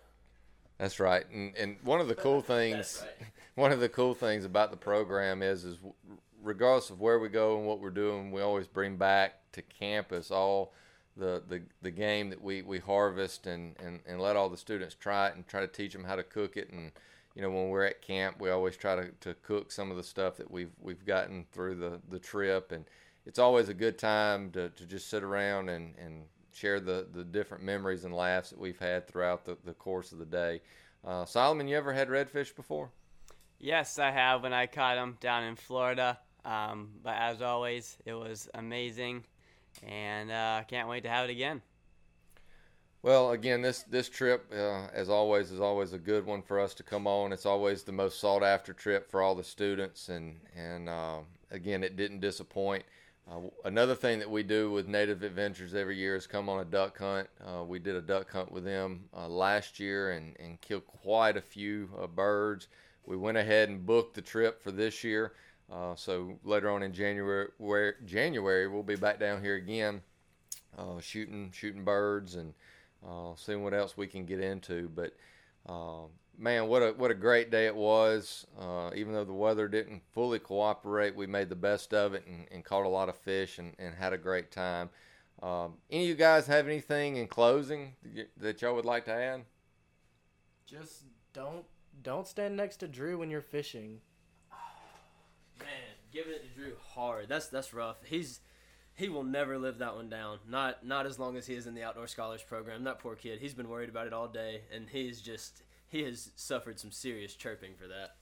That's 0.79 1.01
right, 1.01 1.25
and 1.33 1.57
and 1.57 1.77
one 1.83 2.01
of 2.01 2.09
the 2.09 2.15
cool 2.15 2.41
things, 2.43 3.03
right. 3.03 3.29
one 3.55 3.73
of 3.73 3.81
the 3.81 3.89
cool 3.89 4.15
things 4.15 4.45
about 4.45 4.71
the 4.71 4.77
program 4.77 5.43
is 5.43 5.65
is 5.65 5.79
regardless 6.43 6.91
of 6.91 7.01
where 7.01 7.19
we 7.19 7.29
go 7.29 7.57
and 7.57 7.67
what 7.67 7.81
we're 7.81 7.91
doing, 7.91 8.31
we 8.31 8.43
always 8.43 8.67
bring 8.67 8.97
back 8.97 9.35
to 9.53 9.63
campus 9.63 10.31
all 10.31 10.73
the, 11.17 11.43
the, 11.49 11.63
the 11.83 11.91
game 11.91 12.31
that 12.31 12.43
we, 12.43 12.63
we 12.63 12.79
harvest 12.79 13.47
and, 13.47 13.75
and, 13.83 14.01
and 14.07 14.21
let 14.21 14.37
all 14.37 14.49
the 14.49 14.57
students 14.57 14.95
try 14.95 15.29
it 15.29 15.35
and 15.35 15.47
try 15.47 15.61
to 15.61 15.67
teach 15.67 15.93
them 15.93 16.05
how 16.05 16.17
to 16.17 16.23
cook 16.23 16.57
it. 16.57 16.71
And, 16.71 16.93
you 17.35 17.43
know, 17.43 17.51
when 17.51 17.69
we're 17.69 17.85
at 17.85 18.03
camp, 18.03 18.37
we 18.41 18.51
always 18.51 18.77
try 18.77 18.97
to, 18.97 19.11
to 19.21 19.35
cook 19.43 19.73
some 19.73 19.91
of 19.91 19.97
the 19.97 20.03
stuff 20.03 20.37
that 20.37 20.51
we've, 20.51 20.73
we've 20.81 21.05
gotten 21.05 21.47
through 21.53 21.77
the, 21.77 22.01
the 22.11 22.19
trip. 22.19 22.73
And 22.73 22.85
it's 23.25 23.39
always 23.39 23.69
a 23.69 23.75
good 23.75 23.99
time 23.99 24.51
to, 24.53 24.69
to 24.71 24.87
just 24.87 25.09
sit 25.09 25.23
around 25.23 25.69
and, 25.69 25.95
and 25.99 26.25
share 26.53 26.81
the, 26.81 27.07
the 27.13 27.25
different 27.25 27.65
memories 27.65 28.05
and 28.05 28.15
laughs 28.15 28.51
that 28.51 28.59
we've 28.59 28.79
had 28.79 29.07
throughout 29.07 29.45
the, 29.45 29.57
the 29.65 29.75
course 29.75 30.13
of 30.13 30.19
the 30.19 30.27
day. 30.27 30.61
Uh, 31.05 31.25
Solomon, 31.25 31.69
you 31.69 31.77
ever 31.77 31.93
had 31.93 32.09
redfish 32.09 32.55
before? 32.55 32.91
Yes, 33.59 33.99
I 33.99 34.11
have 34.11 34.43
when 34.43 34.53
I 34.53 34.67
caught 34.67 34.97
them 34.97 35.17
down 35.21 35.45
in 35.45 35.57
Florida. 35.57 36.19
Um, 36.45 36.91
but 37.03 37.15
as 37.17 37.43
always, 37.43 37.97
it 38.05 38.15
was 38.15 38.49
amazing 38.55 39.25
and 39.87 40.31
uh, 40.31 40.63
can't 40.69 40.89
wait 40.89 41.03
to 41.05 41.09
have 41.09 41.29
it 41.29 41.33
again. 41.33 41.63
Well, 43.03 43.31
again, 43.31 43.63
this 43.63 43.83
this 43.83 44.09
trip, 44.09 44.53
uh, 44.53 44.89
as 44.93 45.09
always, 45.09 45.53
is 45.53 45.61
always 45.61 45.93
a 45.93 45.99
good 45.99 46.27
one 46.27 46.43
for 46.43 46.59
us 46.59 46.75
to 46.75 46.83
come 46.83 47.07
on. 47.07 47.33
It's 47.33 47.47
always 47.47 47.85
the 47.85 47.93
most 47.93 48.19
sought 48.19 48.43
after 48.43 48.73
trip 48.73 49.09
for 49.09 49.23
all 49.23 49.37
the 49.37 49.45
students, 49.45 50.09
and 50.09 50.41
and 50.57 50.89
uh, 50.89 51.19
again, 51.53 51.85
it 51.85 51.97
didn't 51.97 52.21
disappoint. 52.21 52.85
Uh, 53.31 53.43
another 53.65 53.95
thing 53.95 54.19
that 54.19 54.31
we 54.31 54.43
do 54.43 54.71
with 54.71 54.89
Native 54.89 55.23
Adventures 55.23 55.75
every 55.75 55.97
year 55.97 56.17
is 56.17 56.27
come 56.27 56.49
on 56.49 56.61
a 56.61 56.65
duck 56.65 56.99
hunt. 56.99 57.29
Uh, 57.45 57.63
we 57.65 57.79
did 57.79 57.97
a 57.97 58.01
duck 58.01 58.31
hunt 58.31 58.51
with 58.51 58.65
them 58.65 59.05
uh, 59.17 59.29
last 59.29 59.81
year 59.81 60.13
and, 60.13 60.37
and 60.39 60.61
killed 60.61 60.87
quite 60.87 61.37
a 61.37 61.41
few 61.41 61.89
birds. 62.15 62.69
We 63.05 63.17
went 63.17 63.37
ahead 63.37 63.69
and 63.69 63.85
booked 63.85 64.15
the 64.15 64.23
trip 64.23 64.63
for 64.63 64.71
this 64.71 65.03
year. 65.03 65.33
Uh, 65.71 65.95
so 65.97 66.39
later 66.45 66.71
on 66.71 66.83
in 66.83 66.93
January, 66.93 67.49
where, 67.59 67.97
January 68.05 68.69
we'll 68.69 68.83
be 68.83 68.97
back 68.97 69.19
down 69.19 69.43
here 69.43 69.57
again, 69.57 70.01
uh, 70.79 71.01
shooting 71.01 71.51
shooting 71.53 71.85
birds 71.85 72.37
and 72.37 72.55
uh, 73.07 73.33
seeing 73.37 73.65
what 73.65 73.75
else 73.75 73.97
we 73.97 74.07
can 74.07 74.25
get 74.25 74.41
into. 74.41 74.89
But 74.95 75.15
uh, 75.69 76.07
man, 76.39 76.69
what 76.69 76.83
a 76.83 76.93
what 76.93 77.11
a 77.11 77.15
great 77.15 77.51
day 77.51 77.67
it 77.67 77.75
was! 77.75 78.47
Uh, 78.59 78.91
even 78.95 79.13
though 79.13 79.25
the 79.25 79.33
weather 79.33 79.67
didn't 79.67 80.03
fully 80.13 80.39
cooperate, 80.39 81.17
we 81.17 81.27
made 81.27 81.49
the 81.49 81.57
best 81.57 81.93
of 81.93 82.15
it 82.15 82.25
and, 82.27 82.47
and 82.53 82.65
caught 82.65 82.85
a 82.85 82.89
lot 82.89 83.09
of 83.09 83.17
fish 83.17 83.59
and, 83.59 83.75
and 83.79 83.95
had 83.95 84.13
a 84.13 84.19
great 84.19 84.53
time. 84.53 84.89
Um, 85.43 85.75
any 85.91 86.05
of 86.05 86.09
you 86.09 86.15
guys 86.15 86.47
have 86.47 86.67
anything 86.67 87.17
in 87.17 87.27
closing 87.27 87.95
that 88.39 88.63
y'all 88.63 88.75
would 88.75 88.85
like 88.85 89.05
to 89.07 89.13
add? 89.13 89.43
Just 90.65 91.03
don't 91.33 91.65
don't 92.03 92.27
stand 92.27 92.57
next 92.57 92.77
to 92.79 92.89
Drew 92.89 93.19
when 93.19 93.31
you're 93.31 93.43
fishing 93.43 94.01
giving 96.13 96.33
it 96.33 96.43
to 96.43 96.61
Drew 96.61 96.73
hard. 96.95 97.29
That's 97.29 97.49
that's 97.49 97.73
rough. 97.75 97.97
He's 98.05 98.41
he 98.95 99.09
will 99.09 99.25
never 99.25 99.59
live 99.59 99.79
that 99.79 99.95
one 99.95 100.09
down. 100.09 100.39
Not 100.49 100.85
not 100.85 101.07
as 101.07 101.19
long 101.19 101.37
as 101.37 101.47
he 101.47 101.55
is 101.55 101.67
in 101.67 101.75
the 101.75 101.83
outdoor 101.83 102.07
scholars 102.07 102.43
program. 102.43 102.85
That 102.85 102.99
poor 102.99 103.15
kid. 103.15 103.41
He's 103.41 103.55
been 103.55 103.69
worried 103.69 103.89
about 103.89 104.07
it 104.07 104.13
all 104.13 104.29
day, 104.29 104.63
and 104.73 104.89
he's 104.91 105.21
just 105.21 105.63
he 105.89 106.03
has 106.03 106.31
suffered 106.37 106.81
some 106.81 106.91
serious 106.91 107.35
chirping 107.35 107.75
for 107.81 107.87
that. 107.87 108.15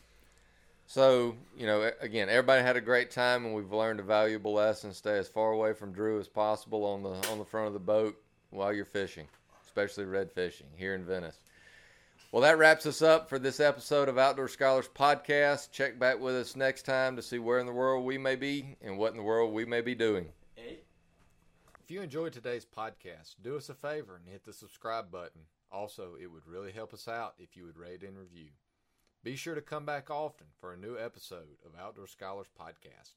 So 0.86 1.36
you 1.56 1.66
know, 1.66 1.90
again, 2.00 2.28
everybody 2.28 2.62
had 2.62 2.76
a 2.76 2.80
great 2.80 3.10
time, 3.10 3.46
and 3.46 3.54
we've 3.54 3.72
learned 3.72 4.00
a 4.00 4.04
valuable 4.04 4.52
lesson: 4.52 4.92
stay 4.92 5.16
as 5.16 5.28
far 5.28 5.52
away 5.52 5.72
from 5.72 5.92
Drew 5.92 6.18
as 6.18 6.28
possible 6.28 6.84
on 6.84 7.02
the 7.02 7.10
on 7.30 7.38
the 7.38 7.44
front 7.44 7.68
of 7.68 7.72
the 7.72 7.78
boat 7.78 8.20
while 8.50 8.72
you're 8.72 8.84
fishing, 8.84 9.28
especially 9.64 10.04
red 10.04 10.30
fishing 10.32 10.66
here 10.76 10.94
in 10.94 11.04
Venice. 11.04 11.38
Well, 12.34 12.42
that 12.42 12.58
wraps 12.58 12.84
us 12.84 13.00
up 13.00 13.28
for 13.28 13.38
this 13.38 13.60
episode 13.60 14.08
of 14.08 14.18
Outdoor 14.18 14.48
Scholars 14.48 14.90
Podcast. 14.92 15.70
Check 15.70 16.00
back 16.00 16.18
with 16.18 16.34
us 16.34 16.56
next 16.56 16.82
time 16.82 17.14
to 17.14 17.22
see 17.22 17.38
where 17.38 17.60
in 17.60 17.66
the 17.66 17.72
world 17.72 18.04
we 18.04 18.18
may 18.18 18.34
be 18.34 18.74
and 18.82 18.98
what 18.98 19.12
in 19.12 19.16
the 19.16 19.22
world 19.22 19.54
we 19.54 19.64
may 19.64 19.80
be 19.80 19.94
doing. 19.94 20.26
If 20.56 21.90
you 21.90 22.02
enjoyed 22.02 22.32
today's 22.32 22.66
podcast, 22.66 23.36
do 23.40 23.56
us 23.56 23.68
a 23.68 23.74
favor 23.74 24.16
and 24.16 24.26
hit 24.26 24.42
the 24.42 24.52
subscribe 24.52 25.12
button. 25.12 25.42
Also, 25.70 26.16
it 26.20 26.26
would 26.26 26.44
really 26.44 26.72
help 26.72 26.92
us 26.92 27.06
out 27.06 27.34
if 27.38 27.56
you 27.56 27.66
would 27.66 27.78
rate 27.78 28.02
and 28.02 28.18
review. 28.18 28.48
Be 29.22 29.36
sure 29.36 29.54
to 29.54 29.62
come 29.62 29.86
back 29.86 30.10
often 30.10 30.48
for 30.58 30.72
a 30.72 30.76
new 30.76 30.98
episode 30.98 31.58
of 31.64 31.80
Outdoor 31.80 32.08
Scholars 32.08 32.48
Podcast. 32.60 33.12